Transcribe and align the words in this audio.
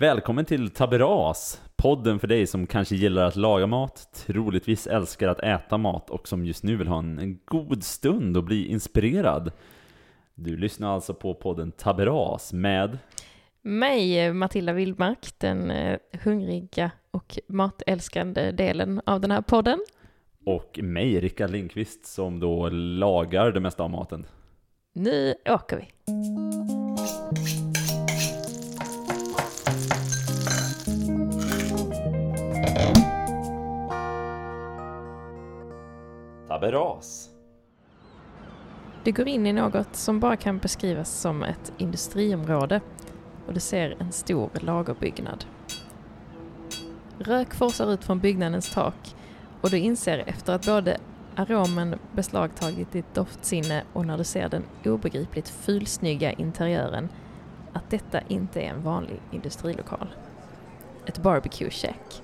Välkommen 0.00 0.44
till 0.44 0.70
Taberas, 0.70 1.62
podden 1.76 2.18
för 2.18 2.26
dig 2.26 2.46
som 2.46 2.66
kanske 2.66 2.96
gillar 2.96 3.24
att 3.24 3.36
laga 3.36 3.66
mat, 3.66 4.08
troligtvis 4.26 4.86
älskar 4.86 5.28
att 5.28 5.40
äta 5.40 5.78
mat 5.78 6.10
och 6.10 6.28
som 6.28 6.44
just 6.44 6.64
nu 6.64 6.76
vill 6.76 6.88
ha 6.88 6.98
en, 6.98 7.18
en 7.18 7.38
god 7.44 7.84
stund 7.84 8.36
och 8.36 8.44
bli 8.44 8.66
inspirerad. 8.66 9.52
Du 10.34 10.56
lyssnar 10.56 10.94
alltså 10.94 11.14
på 11.14 11.34
podden 11.34 11.72
Taberas 11.72 12.52
med 12.52 12.98
mig, 13.62 14.32
Matilda 14.32 14.72
Wildmark, 14.72 15.28
den 15.38 15.70
eh, 15.70 15.98
hungriga 16.24 16.90
och 17.10 17.38
matälskande 17.48 18.52
delen 18.52 19.00
av 19.06 19.20
den 19.20 19.30
här 19.30 19.42
podden. 19.42 19.78
och 20.46 20.78
mig, 20.82 21.20
Rickard 21.20 21.50
Lindqvist, 21.50 22.06
som 22.06 22.40
då 22.40 22.68
lagar 22.68 23.52
det 23.52 23.60
mesta 23.60 23.82
av 23.82 23.90
maten. 23.90 24.26
Nu 24.92 25.34
åker 25.48 25.76
vi. 25.76 26.12
Taberas. 36.58 37.30
Du 39.04 39.12
går 39.12 39.28
in 39.28 39.46
i 39.46 39.52
något 39.52 39.96
som 39.96 40.20
bara 40.20 40.36
kan 40.36 40.58
beskrivas 40.58 41.20
som 41.20 41.42
ett 41.42 41.72
industriområde 41.78 42.80
och 43.46 43.54
du 43.54 43.60
ser 43.60 43.96
en 44.00 44.12
stor 44.12 44.50
lagerbyggnad. 44.60 45.44
Rök 47.18 47.54
forsar 47.54 47.92
ut 47.92 48.04
från 48.04 48.20
byggnadens 48.20 48.74
tak 48.74 49.16
och 49.60 49.70
du 49.70 49.78
inser 49.78 50.24
efter 50.26 50.52
att 50.52 50.66
både 50.66 50.98
aromen 51.36 51.98
beslagtagit 52.12 52.92
ditt 52.92 53.14
doftsinne 53.14 53.82
och 53.92 54.06
när 54.06 54.18
du 54.18 54.24
ser 54.24 54.48
den 54.48 54.64
obegripligt 54.84 55.48
fulsnygga 55.48 56.32
interiören 56.32 57.08
att 57.72 57.90
detta 57.90 58.20
inte 58.28 58.60
är 58.60 58.70
en 58.70 58.82
vanlig 58.82 59.20
industrilokal. 59.30 60.08
Ett 61.06 61.18
barbecue-käk. 61.18 62.22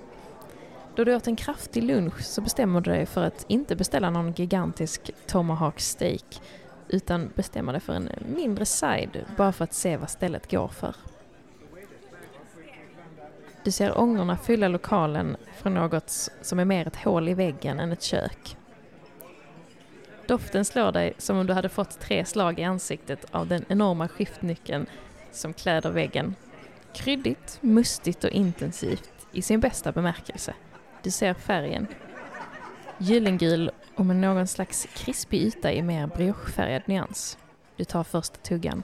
Då 0.97 1.05
du 1.05 1.17
åt 1.17 1.27
en 1.27 1.37
kraftig 1.37 1.83
lunch 1.83 2.21
så 2.21 2.41
bestämmer 2.41 2.81
du 2.81 2.91
dig 2.91 3.07
för 3.07 3.25
att 3.25 3.45
inte 3.49 3.77
beställa 3.77 4.11
någon 4.11 4.33
gigantisk 4.33 5.11
tomahawk 5.27 5.81
steak 5.81 6.41
utan 6.89 7.31
bestämmer 7.35 7.73
dig 7.73 7.81
för 7.81 7.93
en 7.93 8.09
mindre 8.37 8.67
side 8.67 9.25
bara 9.37 9.53
för 9.53 9.65
att 9.65 9.75
se 9.75 9.97
vad 9.97 10.11
stället 10.11 10.51
går 10.51 10.69
för. 10.69 10.95
Du 13.65 13.71
ser 13.71 13.99
ångorna 13.99 14.37
fylla 14.37 14.69
lokalen 14.69 15.37
från 15.57 15.75
något 15.75 16.31
som 16.43 16.59
är 16.59 16.65
mer 16.65 16.87
ett 16.87 16.97
hål 16.97 17.29
i 17.29 17.35
väggen 17.35 17.81
än 17.81 17.93
ett 17.93 18.03
kök. 18.03 18.57
Doften 20.27 20.65
slår 20.65 20.93
dig 20.93 21.15
som 21.19 21.39
om 21.39 21.47
du 21.47 21.53
hade 21.53 21.69
fått 21.69 22.01
tre 22.01 22.25
slag 22.25 22.59
i 22.59 22.65
ansiktet 22.65 23.27
av 23.31 23.47
den 23.47 23.65
enorma 23.69 24.09
skiftnyckeln 24.09 24.87
som 25.33 25.53
kläder 25.53 25.91
väggen. 25.91 26.35
Kryddigt, 26.93 27.59
mustigt 27.61 28.25
och 28.25 28.31
intensivt 28.31 29.11
i 29.33 29.43
sin 29.43 29.61
bästa 29.61 29.93
bemärkelse. 29.93 30.55
Du 31.05 31.11
ser 31.11 31.35
färgen. 31.35 31.87
Gyllengul 32.99 33.71
och 33.95 34.07
med 34.07 34.17
någon 34.17 34.47
slags 34.47 34.89
krispig 34.95 35.43
yta 35.43 35.73
i 35.73 35.83
mer 35.83 36.07
briochefärgad 36.07 36.83
nyans. 36.87 37.39
Du 37.77 37.85
tar 37.85 38.05
första 38.05 38.37
tuggan. 38.37 38.83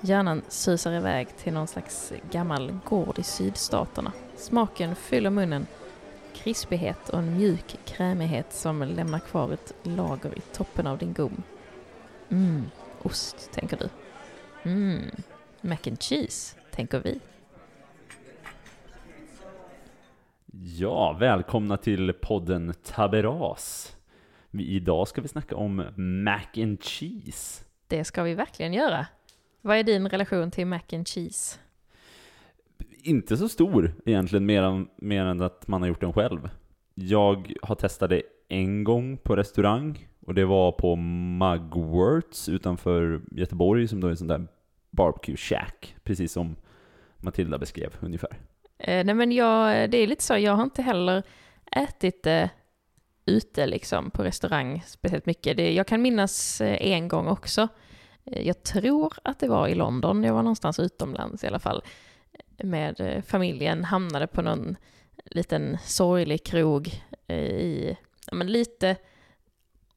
Hjärnan 0.00 0.42
susar 0.48 0.92
iväg 0.92 1.28
till 1.36 1.52
någon 1.52 1.66
slags 1.66 2.12
gammal 2.30 2.78
gård 2.84 3.18
i 3.18 3.22
sydstaterna. 3.22 4.12
Smaken 4.36 4.96
fyller 4.96 5.30
munnen. 5.30 5.66
Krispighet 6.34 7.08
och 7.08 7.18
en 7.18 7.36
mjuk 7.36 7.78
krämighet 7.84 8.52
som 8.52 8.82
lämnar 8.82 9.18
kvar 9.18 9.52
ett 9.52 9.72
lager 9.82 10.38
i 10.38 10.40
toppen 10.40 10.86
av 10.86 10.98
din 10.98 11.12
gom. 11.12 11.42
Mm, 12.28 12.70
ost, 13.02 13.50
tänker 13.52 13.76
du. 13.76 13.88
Mm, 14.70 15.10
mac 15.60 15.78
and 15.86 16.02
cheese, 16.02 16.56
tänker 16.70 16.98
vi. 16.98 17.20
Ja, 20.52 21.16
välkomna 21.20 21.76
till 21.76 22.12
podden 22.12 22.74
Taberas. 22.82 23.96
Idag 24.52 25.08
ska 25.08 25.20
vi 25.20 25.28
snacka 25.28 25.56
om 25.56 25.76
mac 26.24 26.62
and 26.62 26.82
cheese. 26.82 27.64
Det 27.88 28.04
ska 28.04 28.22
vi 28.22 28.34
verkligen 28.34 28.72
göra. 28.72 29.06
Vad 29.60 29.76
är 29.76 29.82
din 29.82 30.08
relation 30.08 30.50
till 30.50 30.66
mac 30.66 30.80
and 30.92 31.08
cheese? 31.08 31.58
Inte 33.02 33.36
så 33.36 33.48
stor 33.48 33.94
egentligen, 34.04 34.46
mer 34.46 34.62
än, 34.62 34.88
mer 34.96 35.24
än 35.24 35.42
att 35.42 35.68
man 35.68 35.82
har 35.82 35.88
gjort 35.88 36.00
den 36.00 36.12
själv. 36.12 36.48
Jag 36.94 37.52
har 37.62 37.74
testat 37.74 38.10
det 38.10 38.22
en 38.48 38.84
gång 38.84 39.16
på 39.16 39.36
restaurang 39.36 40.08
och 40.26 40.34
det 40.34 40.44
var 40.44 40.72
på 40.72 40.96
Mugworts 40.96 42.48
utanför 42.48 43.20
Göteborg 43.30 43.88
som 43.88 44.00
då 44.00 44.06
är 44.06 44.10
en 44.10 44.16
sån 44.16 44.28
där 44.28 44.46
barbecue 44.90 45.36
shack, 45.36 45.96
precis 46.02 46.32
som 46.32 46.56
Matilda 47.16 47.58
beskrev 47.58 47.94
ungefär. 48.00 48.49
Eh, 48.80 49.04
nej 49.04 49.14
men 49.14 49.32
jag, 49.32 49.90
det 49.90 49.98
är 49.98 50.06
lite 50.06 50.24
så, 50.24 50.38
jag 50.38 50.52
har 50.52 50.62
inte 50.62 50.82
heller 50.82 51.22
ätit 51.76 52.22
det 52.22 52.50
ute 53.26 53.66
liksom 53.66 54.10
på 54.10 54.24
restaurang 54.24 54.82
speciellt 54.86 55.26
mycket. 55.26 55.56
Det, 55.56 55.72
jag 55.72 55.86
kan 55.86 56.02
minnas 56.02 56.60
eh, 56.60 56.92
en 56.92 57.08
gång 57.08 57.28
också. 57.28 57.68
Eh, 58.24 58.46
jag 58.46 58.62
tror 58.62 59.12
att 59.24 59.38
det 59.38 59.48
var 59.48 59.68
i 59.68 59.74
London, 59.74 60.24
jag 60.24 60.34
var 60.34 60.42
någonstans 60.42 60.78
utomlands 60.78 61.44
i 61.44 61.46
alla 61.46 61.58
fall. 61.58 61.82
Med 62.62 63.00
eh, 63.00 63.22
familjen, 63.22 63.84
hamnade 63.84 64.26
på 64.26 64.42
någon 64.42 64.76
liten 65.24 65.78
sorglig 65.84 66.44
krog 66.44 67.02
eh, 67.26 67.36
i, 67.36 67.96
ja 68.26 68.34
men 68.34 68.46
lite 68.46 68.96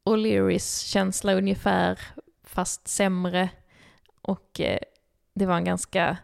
O'Learys 0.04 0.86
känsla 0.86 1.34
ungefär, 1.34 2.00
fast 2.44 2.88
sämre. 2.88 3.50
Och 4.22 4.60
eh, 4.60 4.80
det 5.34 5.46
var 5.46 5.58
en 5.58 5.66
ganska 5.66 6.18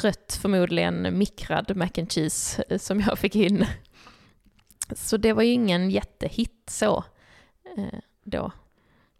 trött, 0.00 0.38
förmodligen 0.42 1.18
mikrad 1.18 1.76
mac 1.76 1.90
and 1.98 2.12
cheese 2.12 2.64
eh, 2.68 2.78
som 2.78 3.00
jag 3.00 3.18
fick 3.18 3.36
in. 3.36 3.66
Så 4.92 5.16
det 5.16 5.32
var 5.32 5.42
ju 5.42 5.50
ingen 5.50 5.90
jättehit 5.90 6.62
så 6.66 7.04
eh, 7.76 7.98
då. 8.24 8.52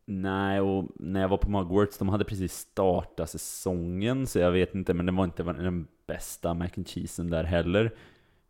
Nej, 0.04 0.60
och 0.60 0.87
när 0.97 1.21
jag 1.21 1.28
var 1.28 1.37
på 1.37 1.50
Mugworts, 1.50 1.98
de 1.98 2.09
hade 2.09 2.25
precis 2.25 2.54
startat 2.54 3.31
säsongen, 3.31 4.26
så 4.26 4.38
jag 4.38 4.50
vet 4.50 4.75
inte, 4.75 4.94
men 4.94 5.06
det 5.06 5.12
var 5.12 5.25
inte 5.25 5.43
den 5.43 5.87
bästa 6.06 6.54
mac 6.54 6.69
and 6.77 6.88
cheesen 6.88 7.31
där 7.31 7.44
heller. 7.44 7.94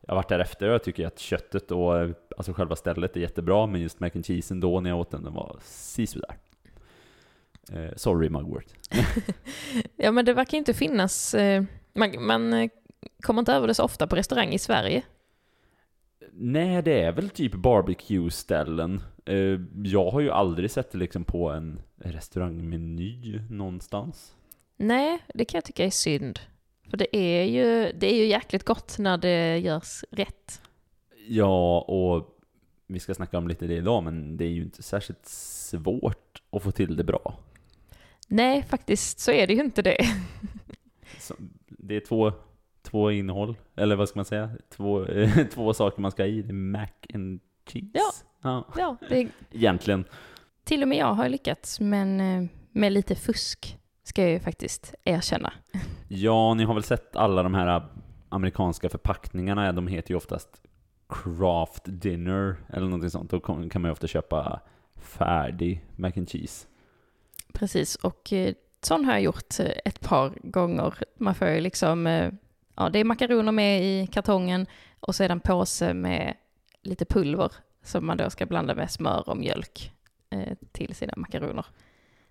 Jag 0.00 0.14
har 0.14 0.16
varit 0.16 0.28
där 0.28 0.38
efter 0.38 0.68
och 0.68 0.74
jag 0.74 0.82
tycker 0.82 1.06
att 1.06 1.18
köttet 1.18 1.70
och 1.70 1.94
alltså 2.36 2.52
själva 2.52 2.76
stället 2.76 3.16
är 3.16 3.20
jättebra, 3.20 3.66
men 3.66 3.80
just 3.80 4.00
mac 4.00 4.10
and 4.14 4.26
cheesen 4.26 4.60
då 4.60 4.80
när 4.80 4.90
jag 4.90 4.98
åt 4.98 5.10
den, 5.10 5.24
den 5.24 5.34
var 5.34 5.56
sisådär. 5.62 6.36
Eh, 7.72 7.90
sorry 7.96 8.28
Mugwort. 8.28 8.66
Ja 9.96 10.12
men 10.12 10.24
det 10.24 10.34
verkar 10.34 10.58
inte 10.58 10.74
finnas, 10.74 11.34
eh, 11.34 11.64
man, 11.92 12.24
man 12.24 12.52
eh, 12.52 12.70
kommer 13.22 13.40
inte 13.40 13.52
över 13.52 13.66
det 13.66 13.74
så 13.74 13.84
ofta 13.84 14.06
på 14.06 14.16
restaurang 14.16 14.52
i 14.52 14.58
Sverige. 14.58 15.02
Nej, 16.32 16.82
det 16.82 17.02
är 17.02 17.12
väl 17.12 17.30
typ 17.30 17.54
barbecue-ställen. 17.54 19.02
Eh, 19.26 19.60
jag 19.84 20.10
har 20.10 20.20
ju 20.20 20.30
aldrig 20.30 20.70
sett 20.70 20.92
det 20.92 20.98
liksom 20.98 21.24
på 21.24 21.50
en 21.50 21.80
restaurangmeny 21.96 23.40
någonstans. 23.50 24.34
Nej, 24.76 25.18
det 25.34 25.44
kan 25.44 25.58
jag 25.58 25.64
tycka 25.64 25.84
är 25.84 25.90
synd. 25.90 26.40
För 26.90 26.96
det 26.96 27.16
är 27.16 27.44
ju, 27.44 27.92
det 27.92 28.12
är 28.12 28.16
ju 28.16 28.26
jäkligt 28.26 28.64
gott 28.64 28.98
när 28.98 29.18
det 29.18 29.58
görs 29.58 30.04
rätt. 30.10 30.62
Ja, 31.26 31.80
och 31.80 32.38
vi 32.86 33.00
ska 33.00 33.14
snacka 33.14 33.38
om 33.38 33.48
lite 33.48 33.66
det 33.66 33.74
idag, 33.74 34.02
men 34.02 34.36
det 34.36 34.44
är 34.44 34.48
ju 34.48 34.62
inte 34.62 34.82
särskilt 34.82 35.26
svårt 35.26 36.42
att 36.50 36.62
få 36.62 36.70
till 36.70 36.96
det 36.96 37.04
bra. 37.04 37.38
Nej, 38.28 38.62
faktiskt 38.62 39.20
så 39.20 39.30
är 39.30 39.46
det 39.46 39.54
ju 39.54 39.60
inte 39.60 39.82
det. 39.82 39.98
Det 41.68 41.96
är 41.96 42.00
två, 42.00 42.32
två 42.82 43.10
innehåll, 43.10 43.56
eller 43.76 43.96
vad 43.96 44.08
ska 44.08 44.18
man 44.18 44.24
säga? 44.24 44.50
Två, 44.68 45.06
två 45.54 45.74
saker 45.74 46.00
man 46.02 46.10
ska 46.10 46.22
ha 46.22 46.28
i. 46.28 46.42
Det 46.42 46.50
är 46.50 46.52
mac 46.52 46.86
and 47.14 47.40
cheese. 47.66 47.90
Ja. 47.92 48.12
ja. 48.42 48.66
Ja, 48.76 48.96
det, 49.08 49.28
Egentligen. 49.50 50.04
till 50.64 50.82
och 50.82 50.88
med 50.88 50.98
jag 50.98 51.14
har 51.14 51.28
lyckats, 51.28 51.80
men 51.80 52.20
eh, 52.20 52.48
med 52.72 52.92
lite 52.92 53.14
fusk 53.14 53.78
ska 54.02 54.22
jag 54.22 54.30
ju 54.30 54.40
faktiskt 54.40 54.94
erkänna. 55.04 55.52
Ja, 56.12 56.54
ni 56.54 56.64
har 56.64 56.74
väl 56.74 56.82
sett 56.82 57.16
alla 57.16 57.42
de 57.42 57.54
här 57.54 57.82
amerikanska 58.28 58.88
förpackningarna, 58.88 59.72
de 59.72 59.86
heter 59.86 60.10
ju 60.10 60.16
oftast 60.16 60.48
craft 61.08 61.82
dinner 61.84 62.56
eller 62.68 62.84
någonting 62.86 63.10
sånt. 63.10 63.30
Då 63.30 63.40
kan 63.40 63.68
man 63.72 63.84
ju 63.84 63.90
ofta 63.92 64.06
köpa 64.06 64.60
färdig 64.96 65.84
mac 65.96 66.12
and 66.16 66.30
cheese. 66.30 66.66
Precis, 67.52 67.96
och 67.96 68.32
eh, 68.32 68.54
sån 68.86 69.04
har 69.04 69.12
jag 69.12 69.22
gjort 69.22 69.60
eh, 69.60 69.72
ett 69.84 70.00
par 70.00 70.32
gånger. 70.42 70.94
Man 71.16 71.34
får 71.34 71.48
ju 71.48 71.60
liksom, 71.60 72.06
eh, 72.06 72.32
ja 72.76 72.88
det 72.88 72.98
är 72.98 73.04
makaroner 73.04 73.52
med 73.52 73.82
i 73.82 74.06
kartongen 74.06 74.66
och 75.00 75.14
så 75.14 75.24
är 75.24 75.28
det 75.28 75.32
en 75.32 75.40
påse 75.40 75.94
med 75.94 76.34
lite 76.82 77.04
pulver 77.04 77.52
som 77.82 78.06
man 78.06 78.16
då 78.16 78.30
ska 78.30 78.46
blanda 78.46 78.74
med 78.74 78.90
smör 78.90 79.28
och 79.28 79.36
mjölk 79.36 79.92
eh, 80.30 80.54
till 80.72 80.94
sina 80.94 81.12
makaroner. 81.16 81.66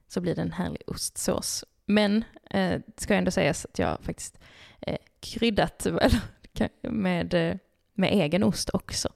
Så 0.08 0.22
blir 0.22 0.36
det 0.36 0.42
en 0.42 0.52
härlig 0.52 0.82
ostsås. 0.88 1.66
Men 1.86 2.24
eh, 2.50 2.82
ska 2.98 3.16
ändå 3.16 3.32
sägas 3.32 3.66
att 3.66 3.80
jag 3.80 3.98
faktiskt 4.02 4.40
eh, 4.82 4.98
kryddat 5.20 5.88
med, 6.82 7.34
eh, 7.34 7.56
med 7.94 8.14
egen 8.14 8.44
ost 8.44 8.70
också. 8.74 9.10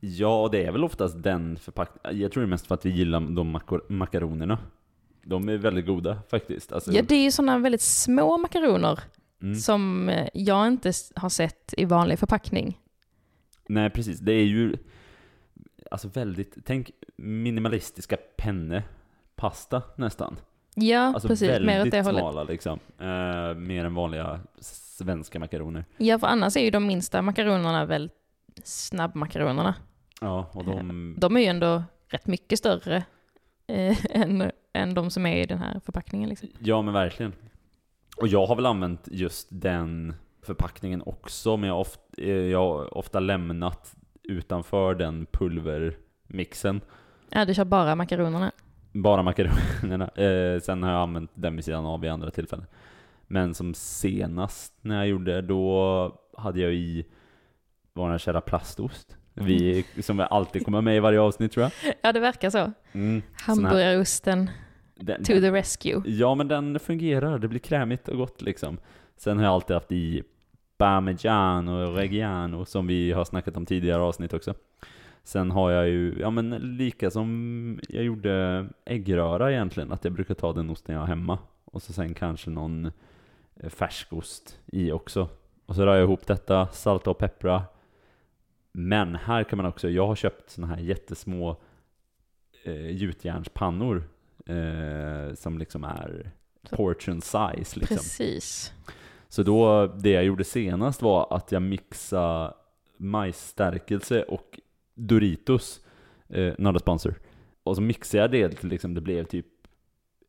Ja, 0.00 0.48
det 0.52 0.64
är 0.64 0.72
väl 0.72 0.84
oftast 0.84 1.22
den 1.22 1.56
förpackningen. 1.58 2.20
Jag 2.20 2.32
tror 2.32 2.42
det 2.42 2.46
är 2.46 2.50
mest 2.50 2.66
för 2.66 2.74
att 2.74 2.86
vi 2.86 2.90
gillar 2.90 3.20
de 3.20 3.60
makaronerna. 3.88 4.58
De 5.28 5.48
är 5.48 5.56
väldigt 5.56 5.86
goda 5.86 6.18
faktiskt. 6.30 6.72
Alltså, 6.72 6.92
Ja, 6.92 7.02
det 7.02 7.14
är 7.14 7.22
ju 7.24 7.30
sådana 7.30 7.58
väldigt 7.58 7.82
små 7.82 8.38
makaroner 8.38 9.00
Mm. 9.42 9.54
som 9.54 10.08
eh, 10.08 10.28
jag 10.34 10.66
inte 10.66 10.92
har 11.16 11.28
sett 11.28 11.74
i 11.76 11.84
vanlig 11.84 12.18
förpackning. 12.18 12.78
Nej, 13.68 13.90
precis. 13.90 14.18
Det 14.20 14.32
är 14.32 14.44
ju 14.44 14.76
alltså 15.90 16.08
väldigt, 16.08 16.56
tänk 16.64 16.90
minimalistiska 17.16 18.16
pennepasta 18.36 19.82
nästan. 19.96 20.36
Ja, 20.74 21.00
Alltså 21.00 21.28
precis. 21.28 21.60
Mer 21.60 21.82
åt 21.82 21.90
det 21.90 22.02
hållet. 22.02 22.20
smala 22.20 22.42
liksom. 22.44 22.78
Eh, 22.98 23.54
mer 23.54 23.84
än 23.84 23.94
vanliga 23.94 24.40
svenska 24.60 25.38
makaroner. 25.38 25.84
Ja, 25.96 26.18
för 26.18 26.26
annars 26.26 26.56
är 26.56 26.60
ju 26.64 26.70
de 26.70 26.86
minsta 26.86 27.22
makaronerna 27.22 27.84
väl 27.84 28.10
snabbmakaronerna. 28.64 29.74
Ja, 30.20 30.50
och 30.54 30.64
de... 30.64 31.14
De 31.18 31.36
är 31.36 31.40
ju 31.40 31.46
ändå 31.46 31.82
rätt 32.08 32.26
mycket 32.26 32.58
större 32.58 32.96
eh, 33.66 33.96
än, 34.16 34.50
än 34.76 34.94
de 34.94 35.10
som 35.10 35.26
är 35.26 35.36
i 35.36 35.46
den 35.46 35.58
här 35.58 35.80
förpackningen. 35.84 36.28
Liksom. 36.28 36.48
Ja, 36.58 36.82
men 36.82 36.94
verkligen. 36.94 37.32
Och 38.16 38.28
jag 38.28 38.46
har 38.46 38.56
väl 38.56 38.66
använt 38.66 39.08
just 39.10 39.48
den 39.50 40.14
förpackningen 40.42 41.02
också, 41.06 41.56
men 41.56 41.68
jag 41.68 41.74
har 41.74 41.80
ofta, 41.80 42.22
jag 42.22 42.58
har 42.58 42.98
ofta 42.98 43.20
lämnat 43.20 43.94
utanför 44.22 44.94
den 44.94 45.26
pulvermixen. 45.32 46.80
Ja, 47.30 47.44
du 47.44 47.54
kör 47.54 47.64
bara 47.64 47.94
makaronerna. 47.94 48.52
Bara 48.92 49.22
makaronerna. 49.22 50.08
Eh, 50.16 50.60
sen 50.60 50.82
har 50.82 50.92
jag 50.92 51.00
använt 51.00 51.30
den 51.34 51.56
vid 51.56 51.64
sidan 51.64 51.86
av 51.86 52.04
i 52.04 52.08
andra 52.08 52.30
tillfällen. 52.30 52.66
Men 53.26 53.54
som 53.54 53.74
senast 53.74 54.72
när 54.80 54.96
jag 54.96 55.08
gjorde, 55.08 55.42
då 55.42 56.20
hade 56.36 56.60
jag 56.60 56.74
i 56.74 57.06
vår 57.92 58.18
kära 58.18 58.40
plastost. 58.40 59.16
Vi, 59.34 59.84
som 60.00 60.26
alltid 60.30 60.64
kommer 60.64 60.80
med 60.80 60.96
i 60.96 61.00
varje 61.00 61.20
avsnitt 61.20 61.52
tror 61.52 61.62
jag. 61.62 61.94
Ja, 62.02 62.12
det 62.12 62.20
verkar 62.20 62.50
så. 62.50 62.72
Mm, 62.92 63.22
Hamburgarosten 63.46 64.50
den, 64.96 65.24
to 65.24 65.32
the 65.32 65.50
rescue. 65.50 66.02
Ja, 66.04 66.34
men 66.34 66.48
den 66.48 66.78
fungerar. 66.80 67.38
Det 67.38 67.48
blir 67.48 67.60
krämigt 67.60 68.08
och 68.08 68.16
gott 68.16 68.42
liksom. 68.42 68.78
Sen 69.16 69.36
har 69.36 69.44
jag 69.44 69.52
alltid 69.52 69.74
haft 69.74 69.92
i 69.92 70.22
parmigiano 70.76 71.86
och 71.86 71.96
reggiano 71.96 72.64
som 72.64 72.86
vi 72.86 73.12
har 73.12 73.24
snackat 73.24 73.56
om 73.56 73.66
tidigare 73.66 74.02
avsnitt 74.02 74.32
också. 74.32 74.54
Sen 75.22 75.50
har 75.50 75.70
jag 75.70 75.88
ju, 75.88 76.18
ja 76.20 76.30
men 76.30 76.50
lika 76.50 77.10
som 77.10 77.80
jag 77.88 78.04
gjorde 78.04 78.66
äggröra 78.84 79.52
egentligen, 79.52 79.92
att 79.92 80.04
jag 80.04 80.12
brukar 80.12 80.34
ta 80.34 80.52
den 80.52 80.70
osten 80.70 80.94
jag 80.94 81.02
har 81.02 81.08
hemma. 81.08 81.38
Och 81.64 81.82
så 81.82 81.92
sen 81.92 82.14
kanske 82.14 82.50
någon 82.50 82.86
eh, 83.56 83.68
färskost 83.68 84.60
i 84.66 84.92
också. 84.92 85.28
Och 85.66 85.74
så 85.74 85.86
rör 85.86 85.94
jag 85.94 86.04
ihop 86.04 86.26
detta, 86.26 86.66
salta 86.66 87.10
och 87.10 87.18
peppra. 87.18 87.62
Men 88.72 89.14
här 89.14 89.44
kan 89.44 89.56
man 89.56 89.66
också, 89.66 89.88
jag 89.88 90.06
har 90.06 90.14
köpt 90.14 90.50
såna 90.50 90.66
här 90.66 90.78
jättesmå 90.78 91.56
eh, 92.64 92.90
gjutjärnspannor 92.90 94.04
eh, 94.46 95.34
som 95.34 95.58
liksom 95.58 95.84
är 95.84 96.30
portion 96.70 97.20
size 97.20 97.80
liksom. 97.80 97.96
Precis. 97.96 98.72
Så 99.28 99.42
då, 99.42 99.86
det 99.86 100.10
jag 100.10 100.24
gjorde 100.24 100.44
senast 100.44 101.02
var 101.02 101.36
att 101.36 101.52
jag 101.52 101.62
mixade 101.62 102.54
majsstärkelse 102.96 104.22
och 104.22 104.60
Doritos, 104.94 105.80
eh, 106.28 106.54
not 106.58 106.76
a 106.76 106.78
sponsor. 106.78 107.14
Och 107.62 107.76
så 107.76 107.82
mixade 107.82 108.22
jag 108.22 108.30
det 108.30 108.48
till 108.48 108.68
liksom, 108.68 108.94
det 108.94 109.00
blev 109.00 109.24
typ 109.24 109.46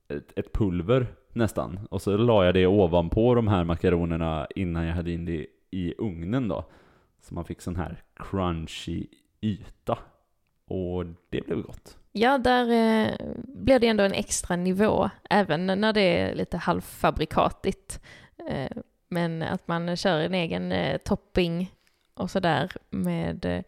ett, 0.07 0.39
ett 0.39 0.53
pulver 0.53 1.07
nästan. 1.33 1.79
Och 1.91 2.01
så 2.01 2.17
la 2.17 2.45
jag 2.45 2.53
det 2.53 2.67
ovanpå 2.67 3.35
de 3.35 3.47
här 3.47 3.63
makaronerna 3.63 4.47
innan 4.55 4.85
jag 4.85 4.95
hade 4.95 5.11
in 5.11 5.25
det 5.25 5.47
i 5.71 5.93
ugnen 5.97 6.47
då. 6.47 6.65
Så 7.21 7.33
man 7.33 7.45
fick 7.45 7.61
sån 7.61 7.75
här 7.75 8.03
crunchy 8.15 9.07
yta. 9.41 9.97
Och 10.67 11.05
det 11.29 11.45
blev 11.45 11.61
gott. 11.61 11.97
Ja, 12.17 12.37
där 12.37 12.63
eh, 12.63 13.15
blir 13.43 13.79
det 13.79 13.87
ändå 13.87 14.03
en 14.03 14.13
extra 14.13 14.55
nivå, 14.55 15.09
även 15.29 15.65
när 15.65 15.93
det 15.93 16.01
är 16.01 16.35
lite 16.35 16.57
halvfabrikatigt. 16.57 18.01
Eh, 18.49 18.77
men 19.09 19.41
att 19.41 19.67
man 19.67 19.95
kör 19.95 20.19
en 20.19 20.33
egen 20.33 20.71
eh, 20.71 20.97
topping 20.97 21.71
och 22.13 22.31
sådär 22.31 22.71
med, 22.89 23.45
eh, 23.45 23.61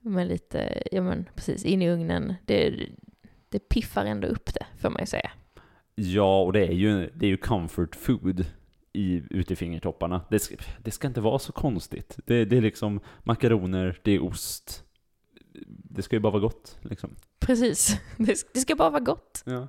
med 0.00 0.26
lite, 0.26 0.82
ja 0.92 1.02
men 1.02 1.28
precis, 1.34 1.64
in 1.64 1.82
i 1.82 1.90
ugnen. 1.90 2.34
Det, 2.46 2.88
det 3.48 3.58
piffar 3.58 4.04
ändå 4.04 4.28
upp 4.28 4.54
det, 4.54 4.66
får 4.78 4.90
man 4.90 5.02
ju 5.02 5.06
säga. 5.06 5.30
Ja, 5.94 6.42
och 6.42 6.52
det 6.52 6.66
är 6.66 6.72
ju, 6.72 7.10
det 7.14 7.26
är 7.26 7.30
ju 7.30 7.36
comfort 7.36 7.96
food 7.96 8.46
i, 8.92 9.22
ute 9.30 9.52
i 9.52 9.56
fingertopparna. 9.56 10.20
Det 10.30 10.38
ska, 10.38 10.56
det 10.82 10.90
ska 10.90 11.08
inte 11.08 11.20
vara 11.20 11.38
så 11.38 11.52
konstigt. 11.52 12.18
Det, 12.26 12.44
det 12.44 12.56
är 12.56 12.60
liksom 12.62 13.00
makaroner, 13.22 14.00
det 14.02 14.12
är 14.12 14.22
ost. 14.22 14.84
Det 15.66 16.02
ska 16.02 16.16
ju 16.16 16.20
bara 16.20 16.32
vara 16.32 16.42
gott 16.42 16.78
liksom. 16.82 17.16
Precis, 17.50 18.00
det, 18.16 18.60
ska 18.60 18.74
bara 18.74 18.90
vara 18.90 19.00
gott. 19.00 19.42
Ja. 19.46 19.68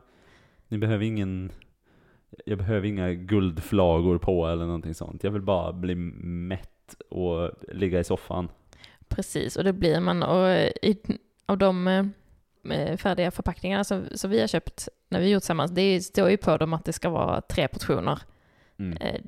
Ni 0.67 0.77
behöver 0.77 1.05
ingen... 1.05 1.51
Jag 2.45 2.57
behöver 2.57 2.87
inga 2.87 3.13
guldflagor 3.13 4.17
på 4.17 4.47
eller 4.47 4.65
någonting 4.65 4.93
sånt. 4.93 5.23
Jag 5.23 5.31
vill 5.31 5.41
bara 5.41 5.73
bli 5.73 5.95
mätt 5.95 6.95
och 7.09 7.51
ligga 7.73 7.99
i 7.99 8.03
soffan. 8.03 8.49
Precis, 9.07 9.55
och 9.55 9.63
det 9.63 9.73
blir 9.73 9.99
man. 9.99 10.23
Och 10.23 10.49
i, 10.81 10.97
av 11.45 11.57
de 11.57 11.87
eh, 12.69 12.97
färdiga 12.97 13.31
förpackningarna 13.31 13.83
som, 13.83 14.05
som 14.15 14.31
vi 14.31 14.39
har 14.39 14.47
köpt 14.47 14.87
när 15.09 15.19
vi 15.19 15.29
gjort 15.29 15.41
tillsammans, 15.41 15.71
det 15.71 16.01
står 16.01 16.29
ju 16.29 16.37
på 16.37 16.57
dem 16.57 16.73
att 16.73 16.85
det 16.85 16.93
ska 16.93 17.09
vara 17.09 17.41
tre 17.41 17.67
portioner. 17.67 18.19
Mm. 18.79 18.97
Eh, 18.97 19.21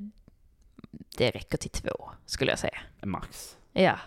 det 1.16 1.30
räcker 1.30 1.58
till 1.58 1.70
två, 1.70 2.10
skulle 2.26 2.52
jag 2.52 2.58
säga. 2.58 2.78
Max. 3.02 3.56
Ja, 3.72 3.98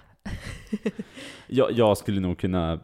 Jag, 1.48 1.72
jag 1.72 1.98
skulle 1.98 2.22
nog 2.22 2.40
kunna 2.40 2.74
eh, 2.74 2.80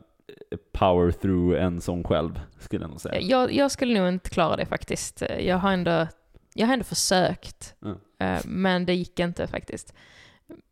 power 0.72 1.12
through 1.12 1.64
en 1.64 1.82
sån 1.82 2.04
själv, 2.04 2.40
skulle 2.60 2.84
jag 2.84 2.90
nog 2.90 3.02
säga. 3.02 3.22
jag, 3.22 3.54
jag 3.54 3.72
skulle 3.72 4.00
nog 4.00 4.08
inte 4.10 4.30
klara 4.30 4.56
det 4.56 4.66
faktiskt. 4.66 5.24
Jag 5.40 5.58
har 5.58 5.72
ändå, 5.74 6.08
jag 6.54 6.68
har 6.68 6.74
ändå 6.74 6.86
försökt, 6.86 7.76
Mm. 7.82 7.98
eh, 8.20 8.42
men 8.46 8.86
det 8.86 8.94
gick 8.94 9.20
inte 9.20 9.48
faktiskt. 9.48 9.94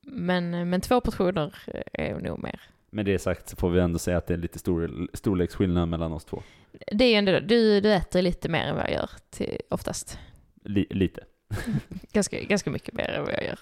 Men, 0.02 0.70
men 0.70 0.82
två 0.82 1.02
portioner 1.02 1.56
är 1.94 2.16
nog 2.16 2.44
mer. 2.44 2.62
Med 2.90 3.06
det 3.06 3.20
sagt 3.20 3.50
så 3.50 3.56
får 3.56 3.70
vi 3.70 3.80
ändå 3.80 4.00
säga 4.00 4.18
att 4.18 4.28
det 4.28 4.34
är 4.34 4.38
lite 4.38 4.60
stor, 4.60 5.08
storleksskillnad 5.14 5.88
mellan 5.90 6.14
oss 6.14 6.26
två. 6.26 6.44
Det 6.92 7.06
är 7.06 7.10
ju 7.10 7.16
ändå, 7.16 7.40
du, 7.40 7.82
du 7.82 7.94
äter 7.94 8.22
lite 8.22 8.50
mer 8.50 8.66
än 8.68 8.76
vad 8.76 8.84
jag 8.86 8.92
gör 8.94 9.10
till, 9.30 9.58
oftast. 9.70 10.20
Li, 10.64 10.88
lite. 10.90 11.24
Ganska, 12.12 12.42
ganska 12.42 12.70
mycket 12.70 12.94
mer 12.94 13.10
än 13.10 13.24
vad 13.26 13.34
jag 13.34 13.44
gör. 13.44 13.60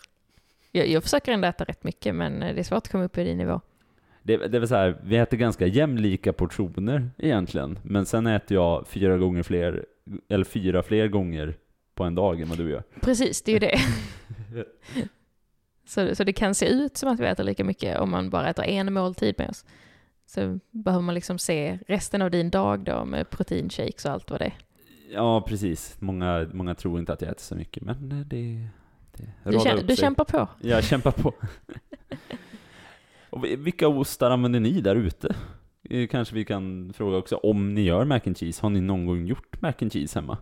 Jag, 0.72 0.88
jag 0.88 1.04
försöker 1.04 1.32
ändå 1.32 1.48
äta 1.48 1.64
rätt 1.64 1.84
mycket, 1.84 2.16
men 2.16 2.40
det 2.40 2.60
är 2.60 2.64
svårt 2.64 2.78
att 2.78 2.92
komma 2.92 3.04
upp 3.04 3.18
i 3.18 3.24
din 3.24 3.38
nivå. 3.38 3.62
Det, 4.30 4.48
det 4.48 4.58
är 4.58 4.60
väl 4.60 4.68
så 4.70 4.76
här, 4.76 4.98
vi 5.04 5.18
äter 5.18 5.38
ganska 5.38 5.68
jämlika 5.68 6.34
portioner 6.34 7.10
egentligen. 7.18 7.80
Men 7.84 8.06
sen 8.06 8.28
äter 8.28 8.56
jag 8.58 8.88
fyra 8.88 9.18
gånger 9.18 9.44
fler, 9.44 9.86
eller 10.30 10.46
fyra 10.46 10.84
fler 10.84 11.08
gånger 11.08 11.58
på 11.96 12.04
en 12.04 12.16
dag 12.16 12.42
än 12.42 12.50
vad 12.50 12.58
du 12.58 12.70
gör. 12.70 12.84
Precis, 13.02 13.42
det 13.42 13.52
är 13.52 13.54
ju 13.54 13.60
det. 13.60 13.80
så, 15.88 16.16
så 16.16 16.24
det 16.24 16.34
kan 16.34 16.56
se 16.56 16.68
ut 16.70 16.98
som 16.98 17.10
att 17.10 17.20
vi 17.20 17.26
äter 17.26 17.44
lika 17.44 17.64
mycket 17.64 18.00
om 18.00 18.10
man 18.10 18.30
bara 18.30 18.50
äter 18.50 18.66
en 18.66 18.94
måltid 18.94 19.36
med 19.38 19.50
oss. 19.50 19.66
Så 20.26 20.60
behöver 20.72 21.04
man 21.04 21.16
liksom 21.16 21.40
se 21.40 21.80
resten 21.88 22.22
av 22.22 22.32
din 22.32 22.50
dag 22.50 22.80
då 22.80 23.06
med 23.06 23.30
proteinshakes 23.30 24.06
och 24.06 24.12
allt 24.12 24.32
vad 24.32 24.40
det 24.42 24.46
är. 24.46 24.58
Ja, 25.14 25.42
precis. 25.42 25.96
Många, 26.00 26.50
många 26.54 26.76
tror 26.76 27.00
inte 27.00 27.14
att 27.14 27.22
jag 27.22 27.32
äter 27.32 27.42
så 27.42 27.56
mycket, 27.56 27.84
men 27.84 28.10
det, 28.10 28.24
det 28.24 28.68
Du, 29.44 29.52
radar 29.52 29.72
kä- 29.72 29.82
upp 29.82 29.88
du 29.88 29.96
kämpar 29.96 30.26
på. 30.26 30.48
Jag 30.62 30.84
kämpar 30.84 31.12
på. 31.12 31.34
Och 33.30 33.44
vi- 33.46 33.56
vilka 33.56 33.88
ostar 33.88 34.32
använder 34.32 34.60
ni 34.60 34.82
där 34.82 34.96
ute? 34.96 35.36
Kanske 36.10 36.36
vi 36.36 36.46
kan 36.46 36.94
fråga 36.94 37.18
också, 37.18 37.36
om 37.36 37.74
ni 37.74 37.82
gör 37.82 38.06
mac 38.06 38.20
and 38.26 38.38
cheese, 38.38 38.62
har 38.62 38.70
ni 38.70 38.82
någon 38.82 39.06
gång 39.06 39.26
gjort 39.26 39.62
mac 39.62 39.74
and 39.82 39.94
cheese 39.94 40.20
hemma? 40.20 40.38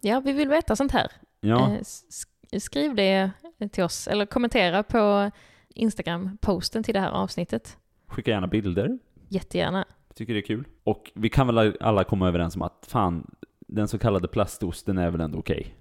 Ja, 0.00 0.20
vi 0.20 0.32
vill 0.32 0.48
veta 0.48 0.76
sånt 0.76 0.92
här. 0.92 1.12
Ja, 1.40 1.70
Eh, 1.74 1.80
sk- 1.80 2.58
skriv 2.58 2.94
det 2.94 3.30
till 3.72 3.84
oss 3.84 4.08
eller 4.08 4.26
kommentera 4.26 4.82
på 4.82 5.30
Instagram-posten 5.74 6.82
till 6.82 6.94
det 6.94 7.00
här 7.00 7.10
avsnittet. 7.10 7.76
skicka 8.06 8.30
gärna 8.30 8.46
bilder. 8.46 8.98
Jättegärna. 9.28 9.84
Jag 10.08 10.16
tycker 10.16 10.34
det 10.34 10.40
är 10.40 10.46
kul. 10.46 10.64
Och 10.84 11.10
vi 11.14 11.28
kan 11.28 11.46
väl 11.46 11.76
alla 11.80 12.04
komma 12.04 12.28
överens 12.28 12.56
om 12.56 12.62
att 12.62 12.86
fan, 12.88 13.30
den 13.68 13.88
så 13.88 13.98
kallade 13.98 14.28
plastosten 14.28 14.98
är 14.98 15.10
väl 15.10 15.20
ändå 15.20 15.38
okej? 15.38 15.74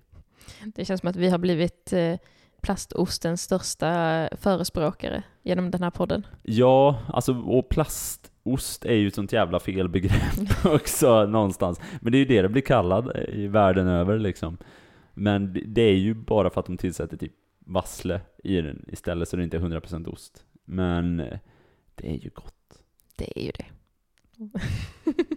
Det 0.66 0.86
känns 0.86 1.00
som 1.02 1.10
att 1.10 1.16
vi 1.16 1.30
har 1.30 1.38
blivit 1.38 1.94
eh, 1.94 2.16
plastostens 2.68 3.42
största 3.42 4.30
förespråkare 4.38 5.24
genom 5.44 5.72
den 5.72 5.84
här 5.84 5.90
podden. 5.92 6.28
Ja, 6.44 7.00
alltså 7.08 7.34
och 7.34 7.70
plastost 7.70 8.86
är 8.86 8.94
ju 8.96 9.08
ett 9.08 9.16
sånt 9.16 9.34
jävla 9.34 9.60
felbegrepp 9.60 10.40
också 10.66 11.26
någonstans. 11.26 11.80
Men 12.02 12.12
det 12.12 12.18
är 12.18 12.20
ju 12.20 12.26
det 12.26 12.42
det 12.42 12.50
blir 12.50 12.62
kallad 12.62 13.18
i 13.34 13.48
världen 13.48 13.88
över 13.88 14.20
liksom. 14.20 14.58
Men 15.14 15.54
det- 15.74 15.82
är 15.82 15.94
ju 15.96 16.14
bara 16.14 16.50
för 16.50 16.60
att 16.60 16.66
de 16.66 16.78
tillsätter 16.78 17.18
typ 17.18 17.34
vassle 17.60 18.22
i 18.44 18.62
den 18.62 18.86
istället 18.88 19.30
så 19.30 19.36
det 19.38 19.44
inte 19.44 19.58
är 19.58 19.62
100% 19.62 20.08
ost. 20.08 20.46
Men 20.66 21.20
eh, 21.20 21.40
det 21.96 22.10
är 22.10 22.18
ju 22.18 22.30
gott. 22.30 22.54
Det 23.16 23.40
är 23.40 23.44
ju 23.44 23.52
det. 23.52 23.66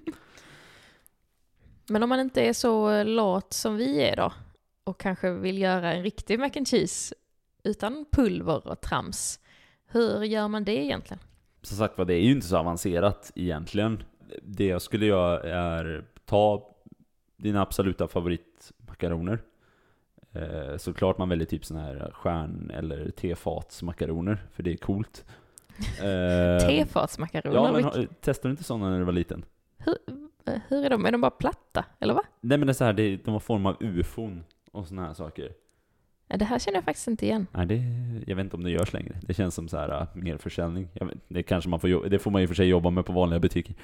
Men 1.89 2.03
om 2.03 2.09
man 2.09 2.21
inte 2.21 2.41
är 2.43 2.53
så 2.53 3.03
lat 3.03 3.53
som 3.53 3.77
vi 3.77 4.03
är 4.03 4.17
då 4.17 4.33
och 4.85 5.01
kanske 5.01 5.33
vill 5.33 5.59
göra 5.59 5.93
en 5.93 6.03
riktig 6.03 6.39
mac 6.39 6.51
and 6.57 6.69
cheese 6.69 7.15
utan 7.65 8.07
pulver 8.13 8.69
och 8.69 8.81
trams, 8.81 9.41
hur 9.87 10.23
gör 10.25 10.49
man 10.49 10.65
det 10.65 10.85
egentligen? 10.85 11.19
Som 11.63 11.77
sagt 11.77 11.99
var, 11.99 12.05
det 12.05 12.15
är 12.15 12.21
ju 12.23 12.33
inte 12.33 12.47
så 12.47 12.57
avancerat 12.57 13.33
egentligen. 13.35 14.03
Det 14.43 14.67
jag 14.67 14.83
skulle 14.83 15.07
göra 15.07 15.43
är 15.43 16.05
ta 16.25 16.71
dina 17.37 17.63
absoluta 17.63 18.09
favoritmakaroner. 18.09 19.39
Eh, 20.33 20.77
såklart 20.77 21.19
man 21.19 21.29
väljer 21.29 21.47
typ 21.47 21.65
såna 21.65 21.81
här 21.81 22.11
stjärn 22.15 22.71
eller 22.75 23.11
tefatsmakaroner, 23.11 24.47
för 24.53 24.63
det 24.63 24.73
är 24.73 24.77
coolt. 24.77 25.25
Eh, 25.81 26.67
Tefatsmakaroner, 26.67 27.57
Ja, 27.57 27.73
men 27.73 27.85
har, 27.85 28.09
testade 28.21 28.49
du 28.49 28.51
inte 28.51 28.65
sådana 28.65 28.91
när 28.91 28.99
du 28.99 29.05
var 29.05 29.13
liten? 29.13 29.45
hur, 29.79 29.97
hur 30.69 30.85
är 30.85 30.91
de? 30.91 31.07
Är 31.07 31.13
de 31.13 31.21
bara 31.21 31.31
platta, 31.31 31.85
eller 31.99 32.15
va? 32.15 32.23
Nej 32.41 32.59
men 32.59 32.67
det 32.67 32.71
är 32.71 32.75
så 32.75 32.85
här, 32.85 32.93
det, 32.93 33.17
de 33.17 33.31
har 33.31 33.41
form 33.41 33.67
av 33.67 33.77
ufon 33.81 34.45
och 34.73 34.87
såna 34.89 35.07
här 35.07 35.15
saker. 35.15 35.53
Det 36.37 36.45
här 36.45 36.59
känner 36.59 36.77
jag 36.77 36.85
faktiskt 36.85 37.09
inte 37.09 37.27
igen. 37.27 37.47
Nej, 37.53 37.67
det, 37.67 37.75
jag 38.27 38.37
vet 38.37 38.45
inte 38.45 38.57
om 38.57 38.65
det 38.65 38.71
görs 38.71 38.93
längre. 38.93 39.17
Det 39.23 39.35
känns 39.35 39.55
som 39.55 39.69
så 39.69 39.77
här 39.77 40.01
uh, 40.03 40.07
mer 40.15 40.37
försäljning. 40.37 40.89
Vet, 40.95 41.19
det, 41.29 41.43
kanske 41.43 41.71
man 41.71 41.81
får, 41.81 42.09
det 42.09 42.19
får 42.19 42.31
man 42.31 42.41
ju 42.41 42.49
för 42.49 42.55
sig 42.55 42.67
jobba 42.67 42.91
med 42.91 43.07
på 43.07 43.13
vanliga 43.13 43.41
butiker. 43.41 43.75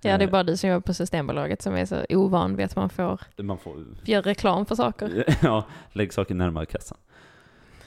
Ja, 0.00 0.18
det 0.18 0.24
är 0.24 0.26
Eh, 0.28 0.30
bara 0.32 0.42
du 0.42 0.56
som 0.56 0.70
jobbar 0.70 0.80
på 0.80 0.94
Systembolaget 0.94 1.62
som 1.62 1.74
är 1.74 1.84
så 1.84 2.04
ovan 2.08 2.56
vid 2.56 2.66
att 2.66 2.76
man 2.76 2.88
får 2.90 3.20
Man 3.42 3.58
får, 3.58 3.84
göra 4.04 4.22
reklam 4.22 4.66
för 4.66 4.74
saker. 4.74 5.24
ja, 5.42 5.66
lägg 5.92 6.12
saker 6.12 6.34
närmare 6.34 6.66
kassan. 6.66 6.98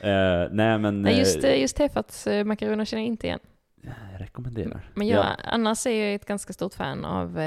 Eh, 0.01 0.47
nej 0.51 0.77
men... 0.77 1.01
Nej, 1.01 1.19
just, 1.19 1.43
eh, 1.43 1.61
just 1.61 1.77
tefatsmakaroner 1.77 2.85
känner 2.85 3.03
jag 3.03 3.07
inte 3.07 3.27
igen. 3.27 3.39
jag 3.81 4.21
rekommenderar. 4.21 4.89
Men 4.93 5.07
jag, 5.07 5.25
Ja. 5.25 5.35
annars 5.43 5.85
är 5.85 6.05
jag 6.05 6.15
ett 6.15 6.25
ganska 6.25 6.53
stort 6.53 6.73
fan 6.73 7.05
av, 7.05 7.39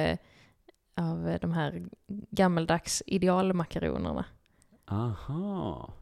av 0.96 1.36
de 1.40 1.52
här 1.52 1.82
gammeldags 2.30 3.02
idealmakaronerna. 3.06 4.24
Aha. 4.90 5.92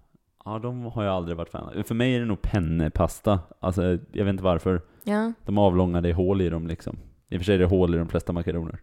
Ja, 0.44 0.58
de 0.58 0.84
har 0.84 1.04
jag 1.04 1.14
aldrig 1.14 1.36
varit 1.36 1.48
fan 1.50 1.78
av. 1.78 1.82
För 1.82 1.94
mig 1.94 2.14
är 2.14 2.20
det 2.20 2.26
nog 2.26 2.42
pennepasta. 2.42 3.38
Alltså, 3.60 3.82
jag 4.12 4.24
vet 4.24 4.28
inte 4.32 4.42
varför. 4.44 4.80
Ja, 5.04 5.32
De 5.44 5.58
avlånga, 5.58 6.00
det 6.00 6.08
är 6.08 6.12
hål 6.14 6.40
i 6.40 6.48
dem 6.50 6.66
liksom. 6.66 6.98
I 7.28 7.36
och 7.36 7.40
för 7.40 7.44
sig 7.44 7.54
är 7.54 7.58
det 7.58 7.64
hål 7.64 7.94
i 7.94 7.98
de 7.98 8.08
flesta 8.08 8.32
makaroner. 8.32 8.78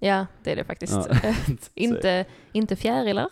ja 0.00 0.26
det 0.44 0.52
är 0.52 0.56
det 0.56 0.64
faktiskt. 0.64 0.92
Ja. 1.22 1.34
Inte, 1.74 2.24
inte 2.52 2.76
fjärilar, 2.76 3.28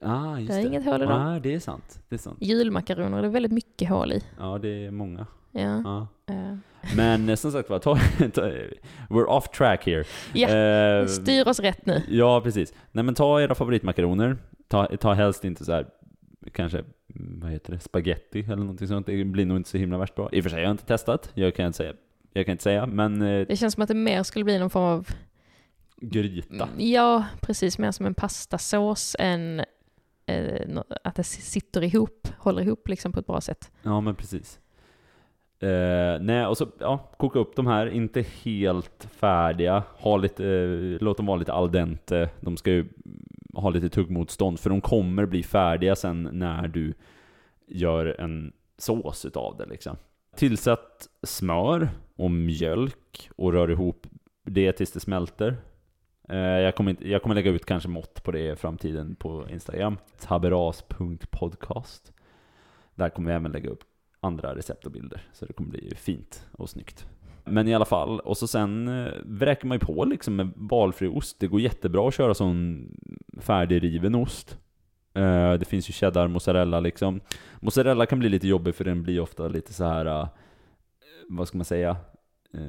Ah, 0.00 0.38
just 0.38 0.48
det 0.52 0.54
är 0.58 0.62
det. 0.62 0.68
inget 0.68 0.84
hål 0.84 1.02
i 1.02 1.06
dem. 1.06 1.24
Nej, 1.24 1.40
det 1.40 1.54
är 1.54 1.60
sant. 1.60 2.00
Det 2.08 2.14
är 2.14 2.18
sant. 2.18 2.38
Julmakaroner, 2.40 3.22
det 3.22 3.28
är 3.28 3.32
väldigt 3.32 3.52
mycket 3.52 3.88
hål 3.88 4.12
i. 4.12 4.22
Ja, 4.38 4.58
det 4.58 4.86
är 4.86 4.90
många. 4.90 5.26
Ja. 5.52 5.82
Ja. 5.84 6.06
eh. 6.34 6.56
Men 6.96 7.28
eh, 7.28 7.34
som 7.36 7.52
sagt 7.52 7.70
var, 7.70 7.78
we're 9.10 9.24
off 9.24 9.48
track 9.48 9.86
here. 9.86 10.04
Ja, 10.32 10.48
Eh, 10.48 11.06
styr 11.06 11.48
oss 11.48 11.60
rätt 11.60 11.86
nu. 11.86 12.02
Ja, 12.08 12.40
precis. 12.40 12.72
Nej 12.92 13.04
men 13.04 13.14
ta 13.14 13.40
era 13.40 13.54
favoritmakaroner. 13.54 14.36
Ta, 14.68 14.86
ta 14.86 15.12
helst 15.12 15.44
inte 15.44 15.64
så 15.64 15.72
här, 15.72 15.86
kanske, 16.52 16.78
mm, 16.78 17.40
vad 17.40 17.50
heter 17.50 17.72
det, 17.72 17.78
spaghetti 17.78 18.40
eller 18.40 18.56
någonting 18.56 18.88
sånt. 18.88 19.06
Det 19.06 19.24
blir 19.24 19.46
nog 19.46 19.56
inte 19.56 19.70
så 19.70 19.78
himla 19.78 19.98
värst 19.98 20.14
bra. 20.14 20.28
I 20.32 20.40
och 20.40 20.42
för 20.44 20.50
sig 20.50 20.58
har 20.58 20.62
jag 20.64 20.70
inte 20.70 20.86
testat, 20.86 21.30
jag 21.34 21.54
kan 21.54 21.66
inte 21.66 21.76
säga, 21.76 21.92
jag 22.32 22.46
kan 22.46 22.52
inte 22.52 22.64
säga, 22.64 22.86
men 22.86 23.22
eh, 23.22 23.46
Det 23.46 23.56
känns 23.56 23.74
som 23.74 23.82
att 23.82 23.88
det 23.88 23.94
mer 23.94 24.22
skulle 24.22 24.44
bli 24.44 24.58
någon 24.58 24.70
form 24.70 24.82
av, 24.84 25.08
gryta. 26.00 26.68
ja 26.78 27.24
precis, 27.40 27.78
mer 27.78 27.90
som 27.90 28.06
en 28.06 28.14
pastasås 28.14 29.16
än 29.18 29.60
eh, 30.26 30.78
att 31.04 31.14
det 31.14 31.24
sitter 31.24 31.84
ihop, 31.84 32.28
håller 32.38 32.62
ihop 32.62 32.88
liksom 32.88 33.12
på 33.12 33.20
ett 33.20 33.26
bra 33.26 33.40
sätt. 33.40 33.70
Ja, 33.82 34.00
men 34.00 34.14
precis. 34.14 34.60
Eh, 35.60 36.20
nej, 36.20 36.46
och 36.46 36.56
så, 36.56 36.68
ja, 36.78 37.10
koka 37.18 37.38
upp 37.38 37.56
de 37.56 37.66
här, 37.66 37.86
inte 37.86 38.24
helt 38.44 39.08
färdiga. 39.10 39.82
Ha 39.98 40.16
lite, 40.16 40.46
eh, 40.46 41.04
låt 41.04 41.16
dem 41.16 41.26
vara 41.26 41.36
lite 41.36 41.52
al 41.52 41.72
dente. 41.72 42.30
De 42.40 42.56
ska 42.56 42.70
ju 42.70 42.86
ha 43.56 43.70
lite 43.70 43.88
tuggmotstånd, 43.88 44.60
för 44.60 44.70
de 44.70 44.80
kommer 44.80 45.26
bli 45.26 45.42
färdiga 45.42 45.96
sen 45.96 46.28
när 46.32 46.68
du 46.68 46.94
gör 47.66 48.20
en 48.20 48.52
sås 48.78 49.24
utav 49.24 49.56
det 49.56 49.66
liksom. 49.66 49.96
Tillsätt 50.36 51.08
smör 51.22 51.88
och 52.16 52.30
mjölk 52.30 53.30
och 53.36 53.52
rör 53.52 53.70
ihop 53.70 54.06
det 54.44 54.72
tills 54.72 54.92
det 54.92 55.00
smälter. 55.00 55.56
Eh, 56.28 56.38
jag, 56.38 56.74
kommer 56.74 56.90
inte, 56.90 57.08
jag 57.08 57.22
kommer 57.22 57.34
lägga 57.34 57.50
ut 57.50 57.64
kanske 57.64 57.88
mått 57.88 58.22
på 58.22 58.32
det 58.32 58.52
i 58.52 58.56
framtiden 58.56 59.16
på 59.16 59.48
Instagram. 59.50 59.98
Taberas.podcast. 60.18 62.12
Där 62.94 63.08
kommer 63.08 63.30
jag 63.30 63.40
även 63.40 63.52
lägga 63.52 63.70
upp 63.70 63.84
andra 64.20 64.54
recept 64.54 64.86
och 64.86 64.92
bilder. 64.92 65.22
Så 65.32 65.46
det 65.46 65.52
kommer 65.52 65.70
bli 65.70 65.94
fint 65.96 66.46
och 66.52 66.70
snyggt. 66.70 67.06
Men 67.46 67.68
i 67.68 67.74
alla 67.74 67.84
fall, 67.84 68.20
och 68.20 68.36
så 68.36 68.46
sen 68.46 68.88
eh, 68.88 69.12
vräker 69.24 69.66
man 69.66 69.74
ju 69.78 69.86
på 69.86 70.04
liksom 70.04 70.36
med 70.36 70.50
valfri 70.56 71.08
ost. 71.08 71.40
Det 71.40 71.46
går 71.46 71.60
jättebra 71.60 72.08
att 72.08 72.14
köra 72.14 72.34
sån 72.34 72.86
färdigriven 73.40 74.14
ost. 74.14 74.58
Eh, 75.14 75.52
det 75.52 75.64
finns 75.68 75.88
ju 75.88 75.92
cheddar, 75.92 76.28
mozzarella 76.28 76.80
liksom. 76.80 77.20
Mozzarella 77.60 78.06
kan 78.06 78.18
bli 78.18 78.28
lite 78.28 78.48
jobbig 78.48 78.74
för 78.74 78.84
den 78.84 79.02
blir 79.02 79.20
ofta 79.20 79.48
lite 79.48 79.72
så 79.72 79.84
här. 79.84 80.06
eh, 80.06 80.28
vad 81.28 81.48
ska 81.48 81.58
man 81.58 81.64
säga? 81.64 81.90
Eh, 82.54 82.60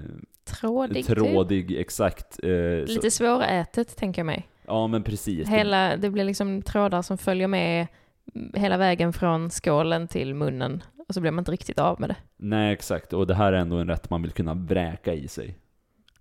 Trådig, 0.60 1.05
typ. 1.05 1.15
trådig, 1.17 1.79
exakt. 1.79 2.39
Lite 2.88 3.12
svårätet 3.12 3.98
tänker 3.98 4.19
jag 4.19 4.25
mig. 4.25 4.48
ja 4.67 4.88
men 4.88 5.03
precis. 5.03 5.50
Hela, 5.50 5.98
det 5.98 6.10
blir 6.10 6.24
liksom 6.24 6.62
trådar 6.62 7.01
som 7.01 7.17
följer 7.17 7.48
med 7.48 7.88
hela 8.53 8.77
vägen 8.77 9.13
från 9.13 9.50
skålen 9.50 10.07
till 10.07 10.34
munnen 10.36 10.84
och 11.08 11.14
så 11.14 11.22
blir 11.22 11.32
man 11.32 11.42
inte 11.42 11.52
riktigt 11.52 11.80
av 11.80 12.00
med 12.00 12.10
det. 12.10 12.16
Nej 12.38 12.74
exakt, 12.74 13.14
och 13.14 13.28
det 13.28 13.36
här 13.36 13.54
är 13.54 13.58
ändå 13.58 13.76
en 13.78 13.88
rätt 13.88 14.10
man 14.10 14.22
vill 14.22 14.32
kunna 14.32 14.54
vräka 14.54 15.14
i 15.14 15.28
sig. 15.28 15.58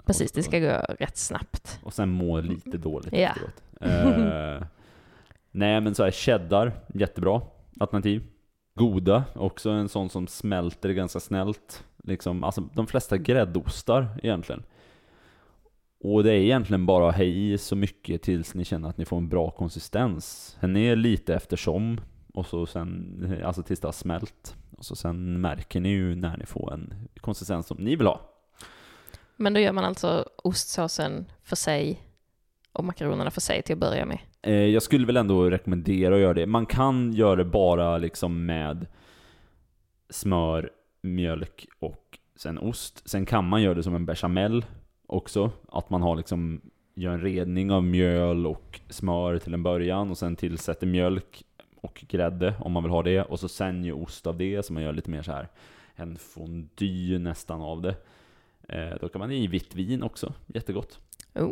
Precis, 0.05 0.33
det 0.33 0.43
ska 0.43 0.59
gå 0.59 0.81
rätt 0.99 1.17
snabbt. 1.17 1.81
Och 1.83 1.93
sen 1.95 2.09
må 2.09 2.41
lite 2.41 2.79
dåligt 2.79 3.13
Ja. 3.13 3.29
efteråt. 3.29 3.63
Eh, 3.81 4.63
nej 5.51 5.81
men 5.81 5.95
så 5.95 6.05
här 6.05 6.11
cheddar, 6.11 6.73
jättebra 6.95 7.41
alternativ. 7.81 8.23
Goda, 8.75 9.25
också 9.35 9.71
en 9.71 9.89
sån 9.89 10.11
som 10.11 10.27
smälter 10.27 10.91
ganska 10.91 11.21
snällt. 11.21 11.85
Liksom, 12.05 12.45
alltså 12.45 12.61
de 12.61 12.87
flesta 12.87 13.17
gräddostar 13.17 14.09
egentligen. 14.23 14.63
Och 16.01 16.25
det 16.25 16.33
är 16.33 16.39
egentligen 16.41 16.87
bara 16.87 17.09
att 17.09 17.17
ha 17.17 17.23
i 17.25 17.59
så 17.59 17.77
mycket 17.77 18.23
tills 18.23 18.55
ni 18.55 18.65
känner 18.65 18.89
att 18.89 18.99
ni 18.99 19.05
får 19.05 19.17
en 19.17 19.29
bra 19.29 19.51
konsistens. 19.51 20.57
Den 20.61 20.77
är 20.77 20.97
lite 20.97 21.35
eftersom, 21.35 22.01
och 22.35 22.47
så 22.47 22.67
sen, 22.67 23.41
alltså 23.45 23.63
tills 23.63 23.81
det 23.81 23.89
har 23.89 23.93
smält. 23.93 24.57
Och 24.77 24.85
så 24.85 24.97
sen 24.97 25.41
märker 25.41 25.81
ni 25.81 25.89
ju 25.89 26.15
när 26.15 26.37
ni 26.37 26.47
får 26.47 26.73
en 26.73 26.95
konsistens 27.21 27.67
som 27.67 27.77
ni 27.77 27.97
vill 27.97 28.07
ha. 28.07 28.21
Men 29.37 29.55
då 29.55 29.61
gör 29.61 29.73
man 29.73 29.85
alltså 29.85 30.29
ostsåsen 30.37 31.27
för 31.43 31.57
sig 31.57 32.03
och 32.73 32.85
makaronerna 32.85 33.31
för 33.31 33.41
sig 33.41 33.63
till 33.63 33.73
att 33.73 33.79
börja 33.79 34.07
med. 34.07 34.19
Eh, 34.43 34.55
jag 34.55 34.83
skulle 34.83 35.07
väl 35.07 35.17
ändå 35.17 35.51
rekommendera 35.51 36.15
att 36.15 36.21
göra 36.21 36.35
det. 36.35 36.47
Man 36.47 36.67
kan 36.67 37.13
göra 37.13 37.37
det 37.37 37.45
bara 37.45 37.99
liksom 37.99 38.47
med 38.47 38.87
smör, 40.11 40.71
mjölk 41.03 41.67
och 41.79 42.19
sen 42.37 42.59
ost. 42.59 43.09
Sen 43.09 43.27
kan 43.27 43.49
man 43.49 43.63
göra 43.63 43.75
det 43.75 43.83
som 43.83 43.95
en 43.95 44.07
bechamel 44.07 44.65
också. 45.07 45.51
Att 45.69 45.91
man 45.91 46.03
har 46.03 46.17
liksom, 46.17 46.61
gör 46.95 47.13
en 47.13 47.21
redning 47.21 47.71
av 47.71 47.85
mjöl 47.85 48.47
och 48.47 48.81
smör 48.89 49.39
till 49.39 49.55
en 49.55 49.63
början 49.63 50.11
och 50.11 50.19
sen 50.19 50.37
tillsätter 50.37 50.87
mjölk 50.87 51.43
och 51.87 52.05
grädde 52.09 52.55
om 52.61 52.73
man 52.73 52.83
vill 52.83 52.93
ha 52.93 53.03
det. 53.03 53.23
Och 53.23 53.41
så 53.41 53.49
ost 53.93 54.27
av 54.27 54.37
det, 54.37 54.67
så 54.67 54.73
man 54.73 54.83
gör 54.83 54.93
lite 54.93 55.11
mer 55.11 55.23
så 55.23 55.33
här 55.33 55.49
en 55.95 56.17
fondue 56.19 57.19
nästan 57.19 57.61
av 57.61 57.83
det. 57.83 57.97
Eh, 58.69 58.95
då 59.01 59.09
kan 59.09 59.19
man 59.19 59.33
i 59.33 59.47
vitt 59.47 59.75
vin 59.75 60.03
också, 60.03 60.33
jättegott. 60.47 61.01
Oh. 61.35 61.51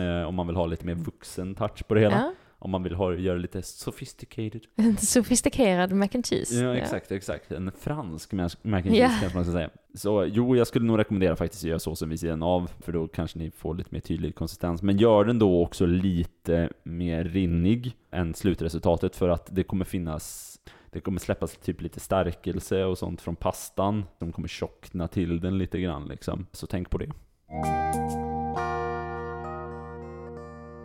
Eh, 0.00 0.28
om 0.28 0.34
man 0.34 0.46
vill 0.46 0.56
ha 0.56 0.66
lite 0.66 0.86
mer 0.86 0.94
vuxen 0.94 1.54
touch 1.54 1.86
på 1.88 1.94
det 1.94 2.00
hela. 2.00 2.34
Ja. 2.64 2.66
Om 2.66 2.70
man 2.70 2.82
vill 2.82 2.94
ha, 2.94 3.14
göra 3.14 3.38
lite 3.38 3.62
sophisticated. 3.62 4.60
En 4.76 4.96
sofistikerad 4.98 5.92
mac 5.92 6.08
and 6.14 6.26
cheese. 6.26 6.54
Ja, 6.54 6.74
exakt, 6.76 7.12
exakt. 7.12 7.52
En 7.52 7.72
fransk 7.80 8.32
mac 8.32 8.50
and 8.64 8.84
cheese 8.84 8.96
Ja. 8.96 9.08
kanske 9.20 9.36
man 9.38 9.44
ska 9.44 9.52
säga. 9.52 9.70
Så 9.94 10.24
jo, 10.24 10.56
jag 10.56 10.66
skulle 10.66 10.86
nog 10.86 10.98
rekommendera 10.98 11.36
faktiskt 11.36 11.64
att 11.64 11.68
göra 11.68 11.78
såsen 11.78 12.08
vid 12.08 12.20
sidan 12.20 12.42
av, 12.42 12.70
för 12.80 12.92
då 12.92 13.08
kanske 13.08 13.38
ni 13.38 13.50
får 13.50 13.74
lite 13.74 13.88
mer 13.92 14.00
tydlig 14.00 14.34
konsistens. 14.34 14.82
Men 14.82 14.96
gör 14.96 15.24
den 15.24 15.38
då 15.38 15.62
också 15.62 15.86
lite 15.86 16.70
mer 16.82 17.24
rinnig 17.24 17.96
än 18.10 18.34
slutresultatet, 18.34 19.16
för 19.16 19.28
att 19.28 19.48
det 19.50 19.62
kommer 19.62 19.84
finnas 19.84 20.50
det 20.90 21.00
kommer 21.00 21.20
släppas 21.20 21.56
typ 21.56 21.80
lite 21.80 22.00
stärkelse 22.00 22.84
och 22.84 22.98
sånt 22.98 23.20
från 23.20 23.36
pastan. 23.36 24.04
De 24.18 24.32
kommer 24.32 24.48
tjockna 24.48 25.08
till 25.08 25.40
den 25.40 25.58
lite 25.58 25.80
grann 25.80 26.08
liksom. 26.08 26.46
Så 26.52 26.66
tänk 26.66 26.90
på 26.90 26.98
det. 26.98 27.10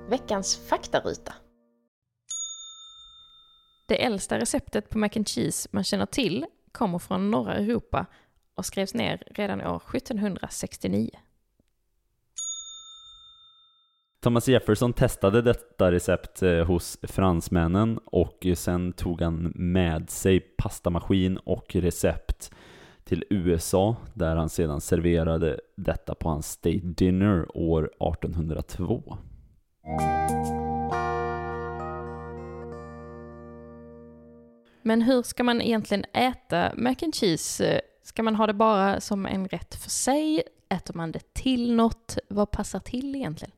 Veckans 0.09 0.57
faktaruta. 0.69 1.33
Det 3.89 4.03
äldsta 4.03 4.39
receptet 4.39 4.89
på 4.89 4.97
mac 4.97 5.09
and 5.15 5.27
cheese 5.27 5.69
man 5.71 5.83
känner 5.83 6.05
till 6.05 6.45
kommer 6.71 6.99
från 6.99 7.31
norra 7.31 7.53
Europa 7.53 8.05
och 8.55 8.65
skrevs 8.65 8.93
ner 8.93 9.23
redan 9.31 9.61
år 9.61 9.81
1769. 9.95 11.09
Thomas 14.21 14.47
Jefferson 14.47 14.93
testade 14.93 15.41
detta 15.41 15.91
recept 15.91 16.41
eh, 16.41 16.65
hos 16.65 16.97
fransmännen 17.03 17.97
och 18.05 18.47
sen 18.55 18.93
tog 18.93 19.21
han 19.21 19.51
med 19.55 20.09
sig 20.09 20.39
pastamaskin 20.39 21.37
och 21.37 21.75
recept 21.75 22.51
till 23.03 23.23
USA 23.29 23.95
där 24.13 24.35
han 24.35 24.49
sedan 24.49 24.81
serverade 24.81 25.59
detta 25.77 26.15
på 26.15 26.29
hans 26.29 26.47
State 26.51 26.79
Dinner 26.83 27.57
år 27.57 27.83
1802. 27.85 29.17
Men 34.89 35.01
hur 35.01 35.23
ska 35.23 35.43
man 35.43 35.61
egentligen 35.61 36.05
äta 36.13 36.71
mac 36.77 36.95
and 37.01 37.15
cheese? 37.15 37.81
Ska 38.03 38.23
man 38.23 38.35
ha 38.35 38.47
det 38.47 38.53
bara 38.53 39.01
som 39.01 39.25
en 39.25 39.47
rätt 39.47 39.75
för 39.75 39.89
sig? 39.89 40.43
Äter 40.69 40.93
man 40.93 41.11
det 41.11 41.33
till 41.33 41.75
något? 41.75 42.17
Vad 42.29 42.51
passar 42.51 42.79
till 42.79 43.15
egentligen? 43.15 43.51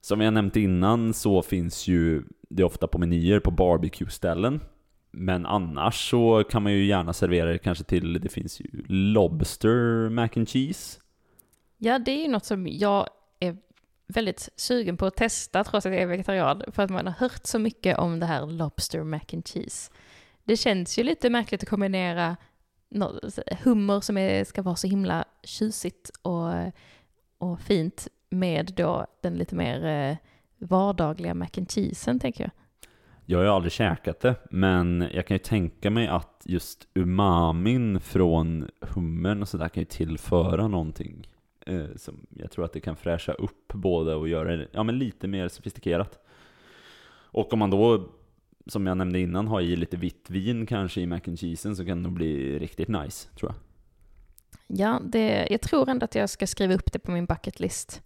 Som 0.00 0.20
jag 0.20 0.34
nämnt 0.34 0.56
innan 0.56 1.14
så 1.14 1.42
finns 1.42 1.88
ju 1.88 2.22
det 2.50 2.64
ofta 2.64 2.86
på 2.86 2.98
menyer 2.98 3.40
på 3.40 3.50
barbecue-ställen. 3.50 4.60
Men 5.10 5.46
annars 5.46 6.10
så 6.10 6.44
kan 6.44 6.62
man 6.62 6.72
ju 6.72 6.84
gärna 6.84 7.12
servera 7.12 7.52
det 7.52 7.58
kanske 7.58 7.84
till, 7.84 8.20
det 8.20 8.28
finns 8.28 8.60
ju 8.60 8.84
Lobster 8.88 10.08
mac 10.08 10.28
and 10.36 10.48
cheese. 10.48 11.00
Ja, 11.78 11.98
det 11.98 12.10
är 12.10 12.22
ju 12.22 12.28
något 12.28 12.44
som 12.44 12.66
jag 12.66 13.08
är 13.40 13.56
väldigt 14.06 14.48
sugen 14.56 14.96
på 14.96 15.06
att 15.06 15.16
testa 15.16 15.64
trots 15.64 15.86
att 15.86 15.92
jag 15.92 16.02
är 16.02 16.06
vegetarian. 16.06 16.62
För 16.68 16.82
att 16.82 16.90
man 16.90 17.06
har 17.06 17.14
hört 17.14 17.46
så 17.46 17.58
mycket 17.58 17.98
om 17.98 18.20
det 18.20 18.26
här 18.26 18.46
Lobster 18.46 19.02
mac 19.02 19.20
and 19.32 19.48
cheese. 19.48 19.90
Det 20.46 20.56
känns 20.56 20.98
ju 20.98 21.02
lite 21.02 21.30
märkligt 21.30 21.62
att 21.62 21.68
kombinera 21.68 22.36
hummer 23.62 24.00
som 24.00 24.16
är, 24.16 24.44
ska 24.44 24.62
vara 24.62 24.76
så 24.76 24.86
himla 24.86 25.24
tjusigt 25.42 26.10
och, 26.22 26.52
och 27.38 27.60
fint 27.60 28.08
med 28.30 28.72
då 28.76 29.06
den 29.22 29.34
lite 29.34 29.54
mer 29.54 29.84
eh, 29.86 30.16
vardagliga 30.58 31.34
mac 31.34 31.48
and 31.56 31.70
cheesen, 31.70 32.18
tänker 32.18 32.44
jag. 32.44 32.50
Jag 33.28 33.38
har 33.38 33.44
ju 33.44 33.50
aldrig 33.50 33.72
käkat 33.72 34.20
det, 34.20 34.34
men 34.50 35.08
jag 35.12 35.26
kan 35.26 35.34
ju 35.34 35.38
tänka 35.38 35.90
mig 35.90 36.06
att 36.06 36.42
just 36.44 36.88
umamin 36.94 38.00
från 38.00 38.70
hummern 38.80 39.42
och 39.42 39.48
sådär 39.48 39.68
kan 39.68 39.80
ju 39.80 39.84
tillföra 39.84 40.68
någonting. 40.68 41.28
Eh, 41.66 41.86
som 41.96 42.26
jag 42.30 42.50
tror 42.50 42.64
att 42.64 42.72
det 42.72 42.80
kan 42.80 42.96
fräscha 42.96 43.32
upp 43.32 43.72
både 43.72 44.14
och 44.14 44.28
göra 44.28 44.56
det 44.56 44.68
ja, 44.72 44.82
men 44.82 44.98
lite 44.98 45.28
mer 45.28 45.48
sofistikerat. 45.48 46.18
Och 47.08 47.52
om 47.52 47.58
man 47.58 47.70
då, 47.70 48.08
som 48.66 48.86
jag 48.86 48.96
nämnde 48.96 49.20
innan, 49.20 49.48
har 49.48 49.60
i 49.60 49.76
lite 49.76 49.96
vitt 49.96 50.30
vin 50.30 50.66
kanske 50.66 51.00
i 51.00 51.06
mac 51.06 51.20
and 51.26 51.40
cheesen 51.40 51.76
så 51.76 51.86
kan 51.86 52.02
det 52.02 52.08
bli 52.08 52.58
riktigt 52.58 52.88
nice, 52.88 53.28
tror 53.28 53.52
jag. 53.52 53.60
Ja, 54.78 55.00
det, 55.04 55.46
jag 55.50 55.60
tror 55.60 55.88
ändå 55.88 56.04
att 56.04 56.14
jag 56.14 56.30
ska 56.30 56.46
skriva 56.46 56.74
upp 56.74 56.92
det 56.92 56.98
på 56.98 57.10
min 57.10 57.26
bucket 57.26 57.60
list. 57.60 58.02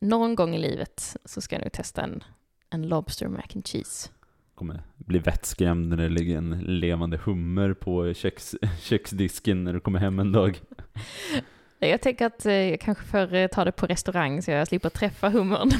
Någon 0.00 0.34
gång 0.34 0.54
i 0.54 0.58
livet 0.58 1.16
så 1.24 1.40
ska 1.40 1.56
jag 1.56 1.62
nog 1.62 1.72
testa 1.72 2.02
en, 2.02 2.24
en 2.70 2.88
Lobster 2.88 3.28
mac 3.28 3.42
and 3.54 3.66
cheese 3.66 4.10
kommer 4.56 4.82
bli 4.96 5.18
vettskrämd 5.18 5.88
när 5.88 5.96
det 5.96 6.08
ligger 6.08 6.38
en 6.38 6.58
levande 6.58 7.20
hummer 7.24 7.72
på 7.72 8.14
köks, 8.14 8.54
köksdisken 8.80 9.64
när 9.64 9.72
du 9.72 9.80
kommer 9.80 9.98
hem 9.98 10.18
en 10.18 10.32
dag. 10.32 10.60
Jag 11.78 12.00
tänker 12.00 12.26
att 12.26 12.46
eh, 12.46 12.52
jag 12.54 12.80
kanske 12.80 13.04
får 13.04 13.34
eh, 13.34 13.46
ta 13.46 13.64
det 13.64 13.72
på 13.72 13.86
restaurang 13.86 14.42
så 14.42 14.50
jag 14.50 14.68
slipper 14.68 14.88
träffa 14.88 15.28
hummern. 15.28 15.70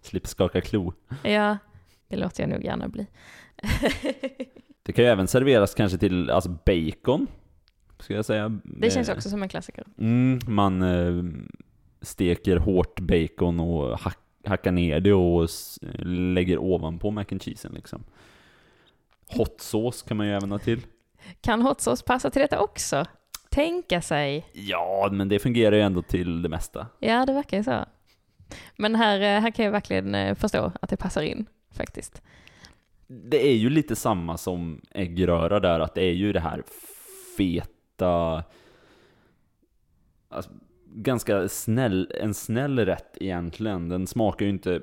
Slipper 0.00 0.28
skaka 0.28 0.60
klo. 0.60 0.92
Ja, 1.22 1.58
det 2.08 2.16
låter 2.16 2.42
jag 2.42 2.50
nog 2.50 2.64
gärna 2.64 2.88
bli. 2.88 3.06
det 4.82 4.92
kan 4.92 5.04
ju 5.04 5.10
även 5.10 5.26
serveras 5.26 5.74
kanske 5.74 5.98
till 5.98 6.30
alltså 6.30 6.50
bacon, 6.50 7.26
ska 7.98 8.14
jag 8.14 8.24
säga. 8.24 8.60
Det 8.64 8.90
känns 8.90 9.08
också 9.08 9.30
som 9.30 9.42
en 9.42 9.48
klassiker. 9.48 9.84
Mm, 9.98 10.40
man 10.46 10.82
eh, 10.82 11.24
steker 12.02 12.56
hårt 12.56 13.00
bacon 13.00 13.60
och 13.60 13.98
hack, 13.98 14.18
hackar 14.44 14.72
ner 14.72 15.00
det 15.00 15.12
och 15.12 15.48
lägger 16.06 16.58
ovanpå 16.58 17.10
mac 17.10 17.24
and 17.30 17.42
cheesen 17.42 17.72
liksom. 17.74 18.04
Hot 19.36 19.60
sauce 19.60 20.04
kan 20.08 20.16
man 20.16 20.26
ju 20.26 20.32
även 20.32 20.50
ha 20.50 20.58
till. 20.58 20.80
Kan 21.40 21.62
hot 21.62 21.80
sauce 21.80 22.04
passa 22.06 22.30
till 22.30 22.42
detta 22.42 22.60
också? 22.60 23.04
Tänka 23.50 24.00
sig. 24.00 24.46
Ja, 24.52 25.08
men 25.12 25.28
det 25.28 25.38
fungerar 25.38 25.76
ju 25.76 25.82
ändå 25.82 26.02
till 26.02 26.42
det 26.42 26.48
mesta. 26.48 26.86
Ja, 26.98 27.26
det 27.26 27.32
verkar 27.32 27.56
ju 27.56 27.64
så. 27.64 27.84
Men 28.76 28.94
här, 28.94 29.20
eh, 29.20 29.40
här 29.40 29.50
kan 29.50 29.64
jag 29.64 29.72
verkligen 29.72 30.14
eh, 30.14 30.34
förstå 30.34 30.72
att 30.80 30.90
det 30.90 30.96
passar 30.96 31.22
in, 31.22 31.46
faktiskt. 31.70 32.22
Det 33.12 33.46
är 33.46 33.54
ju 33.54 33.70
lite 33.70 33.96
samma 33.96 34.38
som 34.38 34.80
äggröra 34.90 35.60
där, 35.60 35.80
att 35.80 35.94
det 35.94 36.02
är 36.02 36.12
ju 36.12 36.32
det 36.32 36.40
här 36.40 36.62
feta, 37.36 38.44
alltså, 40.28 40.50
ganska 40.94 41.48
snäll, 41.48 42.12
en 42.20 42.34
snäll 42.34 42.78
rätt 42.78 43.16
egentligen. 43.20 43.88
Den 43.88 44.06
smakar 44.06 44.46
ju 44.46 44.50
inte 44.50 44.82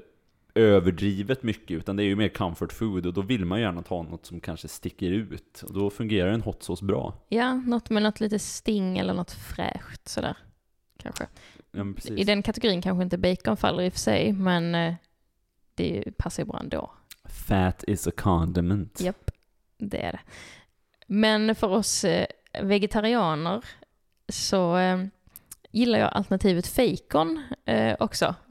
överdrivet 0.56 1.44
mycket, 1.44 1.78
utan 1.78 1.96
det 1.96 2.04
är 2.04 2.06
ju 2.06 2.16
mer 2.16 2.30
comfort 2.30 2.74
food 2.74 3.06
och 3.06 3.14
då 3.14 3.22
vill 3.22 3.46
man 3.46 3.62
gärna 3.62 3.82
ta 3.82 4.04
något 4.04 4.26
som 4.26 4.40
kanske 4.40 4.68
sticker 4.68 5.12
ut. 5.12 5.64
Och 5.68 5.74
då 5.74 5.90
fungerar 5.90 6.32
en 6.32 6.42
hot 6.42 6.64
sauce 6.64 6.86
bra. 6.86 7.14
Ja, 7.30 7.54
något 7.54 7.90
med 7.90 8.04
något 8.04 8.20
lite 8.20 8.40
sting 8.40 8.98
eller 8.98 9.14
något 9.14 9.32
fräscht 9.32 10.08
sådär. 10.08 10.38
Kanske. 10.98 11.28
Ja, 11.72 11.86
I 12.16 12.24
den 12.24 12.44
kategorin 12.44 12.82
kanske 12.82 13.04
inte 13.04 13.18
bacon 13.18 13.58
faller 13.58 13.84
i 13.84 13.90
och 13.90 13.94
för 13.94 14.00
sig, 14.00 14.34
men 14.34 14.76
eh, 14.76 14.94
det 15.76 16.18
passar 16.18 16.44
ju 16.44 16.48
bra 16.48 16.60
ändå. 16.60 16.92
Fat 17.30 17.84
is 17.88 18.08
a 18.08 18.12
condiment. 18.18 19.02
Japp, 19.02 19.32
det 19.78 20.06
är 20.06 20.12
det. 20.12 20.20
Men 21.08 21.56
för 21.56 21.68
oss 21.68 22.04
eh, 22.04 22.26
vegetarianer 22.62 23.66
så 24.30 24.78
eh, 24.78 25.04
gillar 25.72 26.00
jag 26.00 26.14
alternativet 26.14 26.68
fejkon 26.68 27.44
också. 28.00 28.36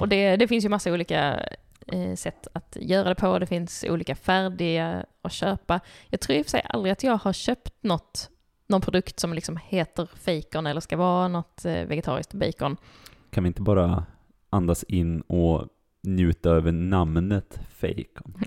Och 0.00 0.08
det, 0.08 0.36
det 0.36 0.48
finns 0.48 0.64
ju 0.64 0.68
massa 0.68 0.92
olika 0.92 1.46
eh, 1.86 2.14
sätt 2.14 2.46
att 2.52 2.76
göra 2.80 3.08
det 3.08 3.14
på. 3.14 3.38
Det 3.38 3.46
finns 3.46 3.84
olika 3.88 4.14
färdiga 4.14 5.04
att 5.22 5.32
köpa. 5.32 5.80
Jag 6.08 6.20
tror 6.20 6.38
i 6.38 6.40
och 6.40 6.46
för 6.46 6.50
sig 6.50 6.62
aldrig 6.68 6.92
att 6.92 7.02
jag 7.02 7.16
har 7.16 7.32
köpt 7.32 7.74
något, 7.80 8.30
någon 8.66 8.80
produkt 8.80 9.20
som 9.20 9.34
liksom 9.34 9.58
heter 9.64 10.08
fejkon 10.14 10.66
eller 10.66 10.80
ska 10.80 10.96
vara 10.96 11.28
något 11.28 11.64
eh, 11.64 11.84
vegetariskt 11.84 12.34
bacon. 12.34 12.76
Kan 13.30 13.44
vi 13.44 13.46
inte 13.46 13.62
bara 13.62 14.06
andas 14.50 14.84
in 14.84 15.20
och 15.20 15.68
njuta 16.02 16.50
över 16.50 16.72
namnet 16.72 17.60
fejkon? 17.70 18.34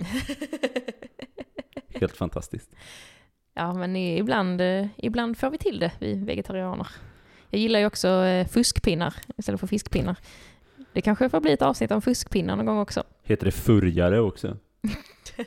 Helt 1.88 2.18
fantastiskt. 2.18 2.70
Ja, 3.54 3.74
men 3.74 3.96
ibland, 3.96 4.62
eh, 4.62 4.88
ibland 4.98 5.38
får 5.38 5.50
vi 5.50 5.58
till 5.58 5.80
det, 5.80 5.92
vi 6.00 6.14
vegetarianer. 6.14 6.88
Jag 7.50 7.62
gillar 7.62 7.80
ju 7.80 7.86
också 7.86 8.08
eh, 8.08 8.48
fuskpinnar 8.48 9.16
istället 9.38 9.60
för 9.60 9.68
fiskpinnar. 9.68 10.16
Det 10.94 11.02
kanske 11.02 11.30
får 11.30 11.40
bli 11.40 11.52
ett 11.52 11.62
avsnitt 11.62 11.92
om 11.92 12.02
fuskpinnar 12.02 12.56
någon 12.56 12.66
gång 12.66 12.80
också. 12.80 13.04
Heter 13.24 13.46
det 13.46 13.52
furgare 13.52 14.20
också? 14.20 14.58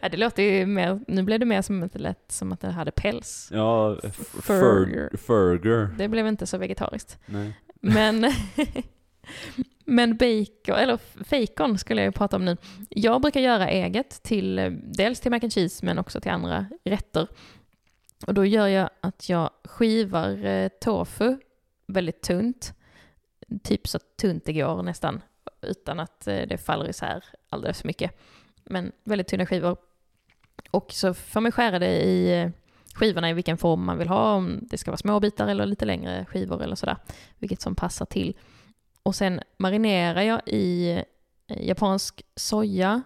ja, 0.00 0.08
det 0.08 0.16
låter 0.16 0.42
ju 0.42 0.66
mer, 0.66 1.00
nu 1.08 1.22
blev 1.22 1.40
det 1.40 1.46
mer 1.46 1.62
som 1.62 1.82
att 1.82 1.92
det 1.92 1.98
lät 1.98 2.32
som 2.32 2.52
att 2.52 2.60
det 2.60 2.70
hade 2.70 2.90
päls. 2.90 3.48
Ja, 3.52 3.96
furger. 4.42 5.16
furger. 5.16 5.88
Det 5.98 6.08
blev 6.08 6.26
inte 6.26 6.46
så 6.46 6.58
vegetariskt. 6.58 7.18
Nej. 7.26 7.60
Men, 7.80 8.22
men 9.84 10.16
bacon, 10.16 10.74
eller 10.76 10.96
fejkon 11.24 11.78
skulle 11.78 12.00
jag 12.00 12.08
ju 12.08 12.12
prata 12.12 12.36
om 12.36 12.44
nu. 12.44 12.56
Jag 12.88 13.20
brukar 13.22 13.40
göra 13.40 13.68
eget 13.68 14.22
till, 14.22 14.58
eh, 14.58 14.70
dels 14.70 15.20
till 15.20 15.30
mac 15.30 15.40
and 15.42 15.52
cheese 15.52 15.86
men 15.86 15.98
också 15.98 16.20
till 16.20 16.30
andra 16.30 16.66
rätter. 16.84 17.28
Och 18.26 18.34
då 18.34 18.44
gör 18.44 18.66
jag 18.66 18.90
att 19.00 19.28
jag 19.28 19.50
skivar 19.64 20.44
eh, 20.44 20.68
tofu 20.80 21.36
väldigt 21.86 22.22
tunt 22.22 22.74
typ 23.62 23.88
så 23.88 23.98
tunt 23.98 24.44
det 24.44 24.52
går 24.52 24.82
nästan, 24.82 25.22
utan 25.62 26.00
att 26.00 26.26
eh, 26.26 26.42
det 26.48 26.58
faller 26.58 26.88
isär 26.88 27.24
alldeles 27.48 27.80
för 27.80 27.86
mycket. 27.86 28.20
Men 28.64 28.92
väldigt 29.04 29.28
tunna 29.28 29.46
skivor. 29.46 29.76
Och 30.70 30.92
så 30.92 31.14
får 31.14 31.40
man 31.40 31.52
skära 31.52 31.78
det 31.78 32.04
i 32.04 32.50
skivorna 32.94 33.30
i 33.30 33.32
vilken 33.32 33.58
form 33.58 33.84
man 33.84 33.98
vill 33.98 34.08
ha, 34.08 34.32
om 34.32 34.58
det 34.62 34.78
ska 34.78 34.90
vara 34.90 34.96
små 34.96 35.20
bitar 35.20 35.48
eller 35.48 35.66
lite 35.66 35.84
längre 35.84 36.24
skivor 36.24 36.62
eller 36.62 36.76
sådär, 36.76 36.96
vilket 37.38 37.60
som 37.60 37.74
passar 37.74 38.06
till. 38.06 38.36
Och 39.04 39.14
sen 39.14 39.40
marinerar 39.56 40.22
jag 40.22 40.40
i 40.46 40.90
eh, 41.46 41.66
japansk 41.66 42.22
soja, 42.36 43.02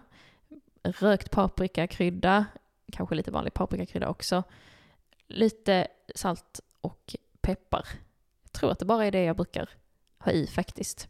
rökt 0.83 1.31
paprikakrydda, 1.31 2.45
kanske 2.91 3.15
lite 3.15 3.31
vanlig 3.31 3.53
paprikakrydda 3.53 4.09
också, 4.09 4.43
lite 5.27 5.87
salt 6.15 6.59
och 6.81 7.15
peppar. 7.41 7.87
Jag 8.43 8.51
tror 8.51 8.71
att 8.71 8.79
det 8.79 8.85
bara 8.85 9.05
är 9.05 9.11
det 9.11 9.23
jag 9.23 9.35
brukar 9.35 9.69
ha 10.19 10.31
i 10.31 10.47
faktiskt. 10.47 11.07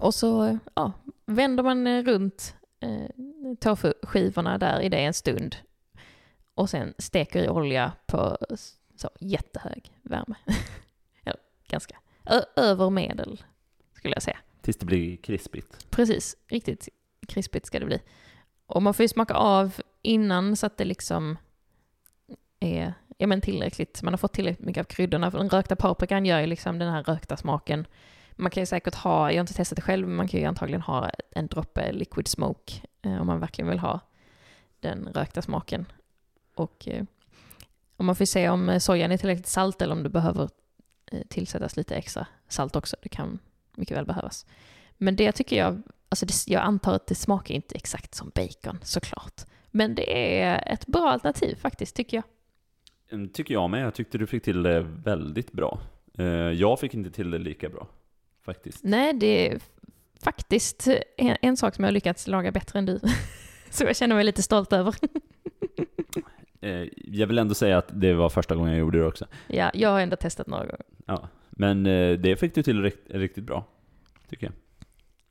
Och 0.00 0.14
så 0.14 0.58
ja, 0.74 0.92
vänder 1.26 1.62
man 1.62 2.02
runt 2.02 2.56
eh, 2.80 3.10
tofu-skivorna 3.60 4.58
där 4.58 4.80
i 4.80 4.88
det 4.88 5.04
en 5.04 5.14
stund. 5.14 5.56
Och 6.54 6.70
sen 6.70 6.94
steker 6.98 7.44
i 7.44 7.48
olja 7.48 7.92
på 8.06 8.38
så 8.96 9.10
jättehög 9.20 9.98
värme. 10.02 10.34
ja, 11.24 11.34
ganska 11.68 11.98
över 12.56 12.90
medel 12.90 13.42
skulle 14.04 14.16
jag 14.16 14.22
säga. 14.22 14.38
Tills 14.60 14.76
det 14.76 14.86
blir 14.86 15.16
krispigt. 15.16 15.90
Precis, 15.90 16.36
riktigt 16.48 16.88
krispigt 17.28 17.66
ska 17.66 17.78
det 17.78 17.86
bli. 17.86 18.00
Och 18.66 18.82
man 18.82 18.94
får 18.94 19.04
ju 19.04 19.08
smaka 19.08 19.34
av 19.34 19.74
innan 20.02 20.56
så 20.56 20.66
att 20.66 20.76
det 20.76 20.84
liksom 20.84 21.38
är 22.60 22.94
ja, 23.18 23.26
men 23.26 23.40
tillräckligt. 23.40 24.02
Man 24.02 24.12
har 24.12 24.18
fått 24.18 24.32
tillräckligt 24.32 24.66
mycket 24.66 24.80
av 24.80 24.84
kryddorna. 24.84 25.30
För 25.30 25.38
den 25.38 25.48
rökta 25.48 25.76
paprikan 25.76 26.26
gör 26.26 26.40
ju 26.40 26.46
liksom 26.46 26.78
den 26.78 26.92
här 26.92 27.02
rökta 27.02 27.36
smaken. 27.36 27.86
Man 28.32 28.50
kan 28.50 28.62
ju 28.62 28.66
säkert 28.66 28.94
ha, 28.94 29.30
jag 29.30 29.36
har 29.36 29.40
inte 29.40 29.54
testat 29.54 29.76
det 29.76 29.82
själv, 29.82 30.06
men 30.08 30.16
man 30.16 30.28
kan 30.28 30.40
ju 30.40 30.46
antagligen 30.46 30.82
ha 30.82 31.10
en 31.30 31.46
droppe 31.46 31.92
liquid 31.92 32.28
smoke 32.28 32.72
eh, 33.02 33.20
om 33.20 33.26
man 33.26 33.40
verkligen 33.40 33.70
vill 33.70 33.78
ha 33.78 34.00
den 34.80 35.08
rökta 35.14 35.42
smaken. 35.42 35.86
Och 36.54 36.88
eh, 36.88 37.04
om 37.96 38.06
man 38.06 38.16
får 38.16 38.24
se 38.24 38.48
om 38.48 38.80
sojan 38.80 39.12
är 39.12 39.16
tillräckligt 39.16 39.46
salt 39.46 39.82
eller 39.82 39.92
om 39.92 40.02
det 40.02 40.08
behöver 40.08 40.48
eh, 41.12 41.22
tillsättas 41.28 41.76
lite 41.76 41.96
extra 41.96 42.26
salt 42.48 42.76
också. 42.76 42.96
Det 43.02 43.08
kan 43.08 43.38
mycket 43.76 43.96
väl 43.96 44.06
behövas. 44.06 44.46
Men 44.96 45.16
det 45.16 45.32
tycker 45.32 45.56
jag, 45.56 45.82
alltså 46.08 46.26
det, 46.26 46.32
jag 46.46 46.62
antar 46.62 46.94
att 46.94 47.06
det 47.06 47.14
smakar 47.14 47.54
inte 47.54 47.74
exakt 47.74 48.14
som 48.14 48.32
bacon 48.34 48.78
såklart. 48.82 49.40
Men 49.70 49.94
det 49.94 50.40
är 50.40 50.72
ett 50.72 50.86
bra 50.86 51.10
alternativ 51.10 51.54
faktiskt, 51.54 51.96
tycker 51.96 52.16
jag. 52.16 52.24
Mm, 53.12 53.28
tycker 53.28 53.54
jag 53.54 53.70
med. 53.70 53.82
Jag 53.82 53.94
tyckte 53.94 54.18
du 54.18 54.26
fick 54.26 54.42
till 54.42 54.62
det 54.62 54.80
väldigt 54.80 55.52
bra. 55.52 55.80
Eh, 56.18 56.26
jag 56.34 56.80
fick 56.80 56.94
inte 56.94 57.10
till 57.10 57.30
det 57.30 57.38
lika 57.38 57.68
bra, 57.68 57.88
faktiskt. 58.44 58.84
Nej, 58.84 59.12
det 59.12 59.58
faktiskt 60.20 60.88
en, 61.16 61.36
en 61.42 61.56
sak 61.56 61.74
som 61.74 61.84
jag 61.84 61.88
har 61.88 61.92
lyckats 61.92 62.26
laga 62.26 62.52
bättre 62.52 62.78
än 62.78 62.86
du. 62.86 63.00
Så 63.70 63.84
jag 63.84 63.96
känner 63.96 64.14
mig 64.14 64.24
lite 64.24 64.42
stolt 64.42 64.72
över. 64.72 64.94
Eh, 66.60 66.88
jag 66.96 67.26
vill 67.26 67.38
ändå 67.38 67.54
säga 67.54 67.78
att 67.78 67.88
det 68.00 68.14
var 68.14 68.28
första 68.28 68.54
gången 68.54 68.72
jag 68.72 68.80
gjorde 68.80 68.98
det 68.98 69.06
också. 69.06 69.26
Ja, 69.46 69.70
jag 69.74 69.88
har 69.88 70.00
ändå 70.00 70.16
testat 70.16 70.46
några 70.46 70.64
gånger. 70.64 70.84
Men 71.56 71.86
eh, 71.86 72.18
det 72.18 72.36
fick 72.36 72.54
du 72.54 72.62
till 72.62 72.82
rikt, 72.82 73.10
riktigt 73.10 73.44
bra, 73.44 73.64
tycker 74.28 74.46
jag. 74.46 74.54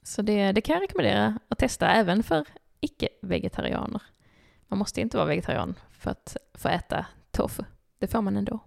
Så 0.03 0.21
det, 0.21 0.51
det 0.51 0.61
kan 0.61 0.73
jag 0.73 0.83
rekommendera 0.83 1.39
att 1.47 1.57
testa 1.59 1.87
även 1.87 2.23
för 2.23 2.45
icke-vegetarianer. 2.79 4.01
Man 4.67 4.79
måste 4.79 5.01
inte 5.01 5.17
vara 5.17 5.27
vegetarian 5.27 5.75
för 5.91 6.11
att 6.11 6.37
få 6.53 6.69
äta 6.69 7.05
tofu. 7.31 7.63
Det 7.99 8.07
får 8.07 8.21
man 8.21 8.37
ändå. 8.37 8.59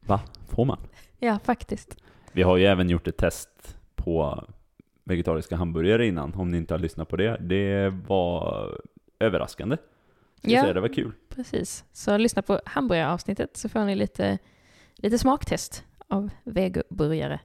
Va? 0.00 0.20
Får 0.48 0.64
man? 0.64 0.78
Ja, 1.18 1.38
faktiskt. 1.44 1.96
Vi 2.32 2.42
har 2.42 2.56
ju 2.56 2.64
även 2.64 2.90
gjort 2.90 3.06
ett 3.06 3.16
test 3.16 3.76
på 3.94 4.44
vegetariska 5.04 5.56
hamburgare 5.56 6.06
innan, 6.06 6.34
om 6.34 6.50
ni 6.50 6.56
inte 6.56 6.74
har 6.74 6.78
lyssnat 6.78 7.08
på 7.08 7.16
det. 7.16 7.36
Det 7.40 7.88
var 7.88 8.68
överraskande. 9.18 9.76
Ja. 10.42 10.62
säga, 10.62 10.72
det 10.72 10.80
var 10.80 10.94
kul. 10.94 11.12
Precis. 11.28 11.84
Så 11.92 12.18
lyssna 12.18 12.42
på 12.42 12.60
hamburgaravsnittet 12.64 13.56
så 13.56 13.68
får 13.68 13.84
ni 13.84 13.94
lite, 13.94 14.38
lite 14.94 15.18
smaktest 15.18 15.84
av 16.08 16.30
vegoburgare. 16.44 17.40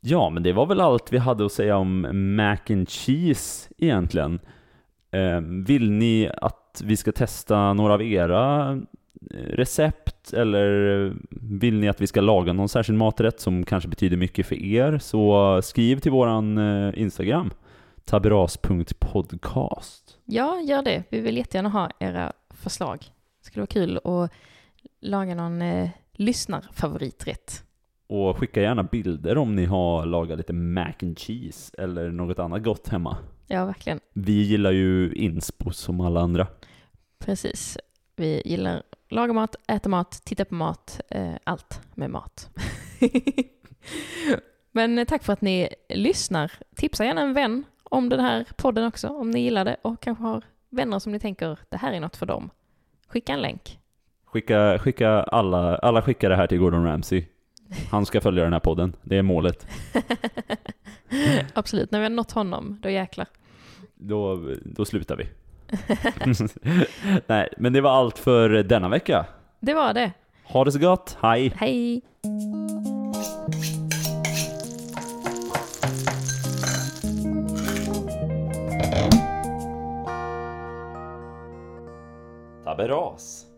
Ja, 0.00 0.30
men 0.30 0.42
det 0.42 0.52
var 0.52 0.66
väl 0.66 0.80
allt 0.80 1.12
vi 1.12 1.18
hade 1.18 1.46
att 1.46 1.52
säga 1.52 1.76
om 1.76 2.00
mac 2.36 2.58
and 2.68 2.88
cheese 2.88 3.70
egentligen. 3.78 4.40
Eh, 5.10 5.40
vill 5.40 5.90
ni 5.90 6.30
att 6.36 6.82
vi 6.84 6.96
ska 6.96 7.12
testa 7.12 7.72
några 7.72 7.94
av 7.94 8.02
era 8.02 8.72
eh, 9.30 9.36
recept 9.36 10.32
eller 10.32 10.68
vill 11.30 11.78
ni 11.78 11.88
att 11.88 12.00
vi 12.00 12.06
ska 12.06 12.20
laga 12.20 12.52
någon 12.52 12.68
särskild 12.68 12.98
maträtt 12.98 13.40
som 13.40 13.64
kanske 13.64 13.88
betyder 13.88 14.16
mycket 14.16 14.46
för 14.46 14.62
er 14.62 14.98
så 14.98 15.60
skriv 15.62 15.98
till 15.98 16.12
våran 16.12 16.58
eh, 16.58 17.00
Instagram 17.00 17.50
taberas.podcast. 18.04 20.18
Ja, 20.24 20.60
gör 20.60 20.82
det. 20.82 21.04
Vi 21.08 21.20
vill 21.20 21.36
jättegärna 21.36 21.68
ha 21.68 21.90
era 21.98 22.32
förslag. 22.50 22.98
Det 23.40 23.46
skulle 23.46 23.60
vara 23.60 23.66
kul 23.66 24.00
att 24.04 24.30
laga 25.00 25.34
någon 25.34 25.62
eh, 25.62 25.90
lyssnarfavoriträtt. 26.14 27.64
Och 28.06 28.38
skicka 28.38 28.62
gärna 28.62 28.82
bilder 28.82 29.38
om 29.38 29.56
ni 29.56 29.64
har 29.64 30.06
lagat 30.06 30.38
lite 30.38 30.52
mac 30.52 30.92
and 31.02 31.18
cheese 31.18 31.74
eller 31.78 32.10
något 32.10 32.38
annat 32.38 32.62
gott 32.62 32.88
hemma. 32.88 33.16
Ja, 33.46 33.64
verkligen. 33.64 34.00
Vi 34.12 34.42
gillar 34.42 34.70
ju 34.70 35.12
inspo 35.12 35.70
som 35.70 36.00
alla 36.00 36.20
andra. 36.20 36.46
Precis. 37.18 37.78
Vi 38.16 38.42
gillar 38.44 38.82
laga 39.08 39.32
mat, 39.32 39.56
äta 39.68 39.88
mat, 39.88 40.22
titta 40.24 40.44
på 40.44 40.54
mat, 40.54 41.00
eh, 41.10 41.34
allt 41.44 41.80
med 41.94 42.10
mat. 42.10 42.50
Men 44.72 45.06
tack 45.06 45.24
för 45.24 45.32
att 45.32 45.40
ni 45.40 45.68
lyssnar. 45.88 46.52
Tipsa 46.76 47.04
gärna 47.04 47.22
en 47.22 47.34
vän 47.34 47.64
om 47.82 48.08
den 48.08 48.20
här 48.20 48.46
podden 48.56 48.86
också, 48.86 49.08
om 49.08 49.30
ni 49.30 49.40
gillar 49.40 49.64
det 49.64 49.76
och 49.82 50.02
kanske 50.02 50.24
har 50.24 50.42
vänner 50.70 50.98
som 50.98 51.12
ni 51.12 51.18
tänker 51.18 51.58
det 51.68 51.76
här 51.76 51.92
är 51.92 52.00
något 52.00 52.16
för 52.16 52.26
dem. 52.26 52.50
Skicka 53.08 53.32
en 53.32 53.40
länk. 53.40 53.78
Skicka, 54.34 54.78
skicka 54.78 55.08
alla, 55.10 55.76
alla 55.76 56.02
skickar 56.02 56.30
det 56.30 56.36
här 56.36 56.46
till 56.46 56.58
Gordon 56.58 56.84
Ramsay. 56.84 57.24
Han 57.90 58.06
ska 58.06 58.20
följa 58.20 58.44
den 58.44 58.52
här 58.52 58.60
podden, 58.60 58.96
det 59.02 59.16
är 59.16 59.22
målet. 59.22 59.66
Absolut, 61.54 61.90
när 61.90 61.98
vi 61.98 62.04
har 62.04 62.10
nått 62.10 62.32
honom, 62.32 62.78
då 62.82 62.90
jäklar. 62.90 63.26
Då, 63.94 64.40
då 64.64 64.84
slutar 64.84 65.16
vi. 65.16 65.28
Nej, 67.26 67.48
men 67.56 67.72
det 67.72 67.80
var 67.80 67.90
allt 67.90 68.18
för 68.18 68.48
denna 68.48 68.88
vecka. 68.88 69.26
Det 69.60 69.74
var 69.74 69.94
det. 69.94 70.12
Ha 70.44 70.64
det 70.64 70.72
så 70.72 70.78
gott, 70.78 71.16
hej! 71.20 71.52
Hej! 71.56 72.02
Taberas. 82.64 83.53